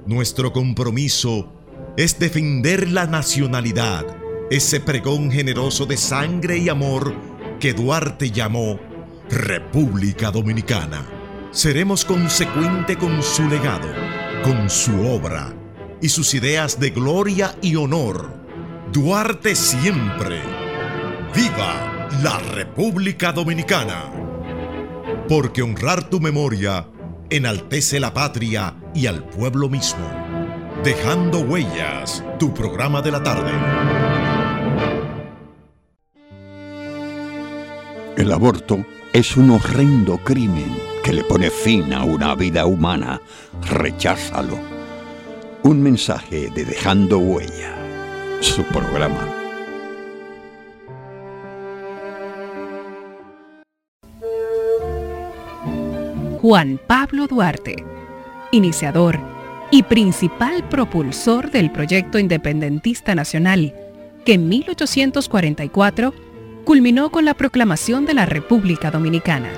Nuestro 0.06 0.50
compromiso 0.50 1.52
es 1.98 2.18
defender 2.18 2.88
la 2.88 3.06
nacionalidad, 3.06 4.06
ese 4.50 4.80
pregón 4.80 5.30
generoso 5.30 5.84
de 5.84 5.98
sangre 5.98 6.56
y 6.56 6.70
amor 6.70 7.14
que 7.60 7.74
Duarte 7.74 8.30
llamó 8.30 8.80
República 9.28 10.30
Dominicana. 10.30 11.06
Seremos 11.50 12.06
consecuente 12.06 12.96
con 12.96 13.22
su 13.22 13.46
legado, 13.46 13.92
con 14.42 14.70
su 14.70 15.06
obra 15.06 15.59
y 16.00 16.08
sus 16.08 16.34
ideas 16.34 16.80
de 16.80 16.90
gloria 16.90 17.56
y 17.62 17.76
honor. 17.76 18.32
Duarte 18.92 19.54
siempre. 19.54 20.40
¡Viva 21.34 22.08
la 22.22 22.38
República 22.38 23.32
Dominicana! 23.32 24.10
Porque 25.28 25.62
honrar 25.62 26.08
tu 26.08 26.20
memoria 26.20 26.86
enaltece 27.28 28.00
la 28.00 28.12
patria 28.12 28.74
y 28.94 29.06
al 29.06 29.24
pueblo 29.24 29.68
mismo. 29.68 30.10
Dejando 30.82 31.40
huellas, 31.40 32.24
tu 32.38 32.52
programa 32.52 33.02
de 33.02 33.10
la 33.12 33.22
tarde. 33.22 33.52
El 38.16 38.32
aborto 38.32 38.84
es 39.12 39.36
un 39.36 39.50
horrendo 39.50 40.18
crimen 40.18 40.76
que 41.04 41.12
le 41.12 41.24
pone 41.24 41.50
fin 41.50 41.92
a 41.92 42.04
una 42.04 42.34
vida 42.34 42.66
humana. 42.66 43.20
Recházalo. 43.68 44.79
Un 45.62 45.82
mensaje 45.82 46.48
de 46.54 46.64
Dejando 46.64 47.18
Huella, 47.18 47.74
su 48.40 48.62
programa. 48.64 49.28
Juan 56.40 56.80
Pablo 56.86 57.26
Duarte, 57.26 57.84
iniciador 58.52 59.20
y 59.70 59.82
principal 59.82 60.66
propulsor 60.66 61.50
del 61.50 61.70
proyecto 61.70 62.18
independentista 62.18 63.14
nacional, 63.14 63.74
que 64.24 64.34
en 64.34 64.48
1844 64.48 66.14
culminó 66.64 67.10
con 67.10 67.26
la 67.26 67.34
proclamación 67.34 68.06
de 68.06 68.14
la 68.14 68.24
República 68.24 68.90
Dominicana. 68.90 69.50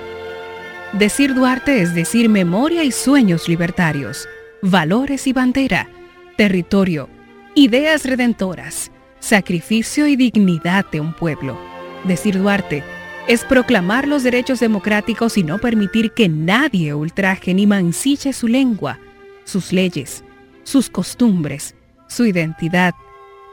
Decir 0.94 1.32
Duarte 1.36 1.80
es 1.80 1.94
decir 1.94 2.28
memoria 2.28 2.82
y 2.82 2.90
sueños 2.90 3.48
libertarios, 3.48 4.28
valores 4.62 5.26
y 5.26 5.32
bandera, 5.32 5.88
territorio, 6.36 7.08
ideas 7.56 8.04
redentoras, 8.04 8.92
sacrificio 9.18 10.06
y 10.06 10.14
dignidad 10.14 10.86
de 10.92 11.00
un 11.00 11.14
pueblo. 11.14 11.58
Decir 12.04 12.38
Duarte 12.38 12.84
es 13.26 13.44
proclamar 13.44 14.06
los 14.06 14.22
derechos 14.22 14.60
democráticos 14.60 15.36
y 15.36 15.42
no 15.42 15.58
permitir 15.58 16.12
que 16.12 16.28
nadie 16.28 16.94
ultraje 16.94 17.54
ni 17.54 17.66
mancille 17.66 18.32
su 18.32 18.46
lengua, 18.46 19.00
sus 19.42 19.72
leyes, 19.72 20.22
sus 20.62 20.88
costumbres, 20.88 21.74
su 22.06 22.24
identidad 22.24 22.94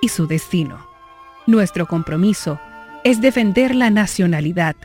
y 0.03 0.09
su 0.09 0.27
destino. 0.27 0.87
Nuestro 1.47 1.87
compromiso 1.87 2.59
es 3.03 3.19
defender 3.19 3.73
la 3.73 3.89
nacionalidad, 3.89 4.75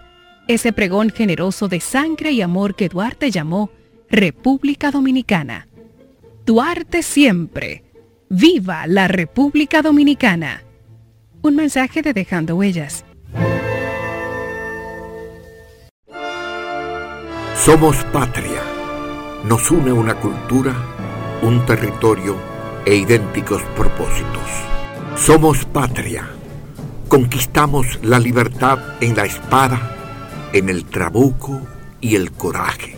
ese 0.49 0.73
pregón 0.73 1.11
generoso 1.11 1.69
de 1.69 1.81
sangre 1.81 2.33
y 2.33 2.41
amor 2.41 2.77
que 2.77 2.89
Duarte 2.89 3.31
llamó 3.31 3.71
República 4.09 4.91
Dominicana. 4.91 5.67
Duarte 6.45 7.03
siempre. 7.03 7.85
¡Viva 8.29 8.87
la 8.87 9.09
República 9.09 9.83
Dominicana! 9.83 10.63
Un 11.43 11.57
mensaje 11.57 12.03
de 12.03 12.13
Dejando 12.13 12.57
Huellas. 12.57 13.05
Somos 17.57 17.97
patria. 18.13 18.63
Nos 19.45 19.71
une 19.71 19.93
una 19.93 20.15
cultura, 20.15 20.75
un 21.43 21.65
territorio 21.67 22.37
e 22.85 22.95
idénticos 22.97 23.63
propósitos. 23.77 24.49
Somos 25.17 25.65
patria 25.67 26.29
Conquistamos 27.09 28.01
la 28.03 28.19
libertad 28.19 28.79
en 29.01 29.15
la 29.15 29.25
espada, 29.25 30.51
en 30.53 30.69
el 30.69 30.85
trabuco 30.85 31.61
y 32.01 32.17
el 32.17 32.33
coraje. 32.33 32.97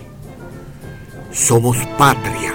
Somos 1.33 1.77
patria. 1.99 2.55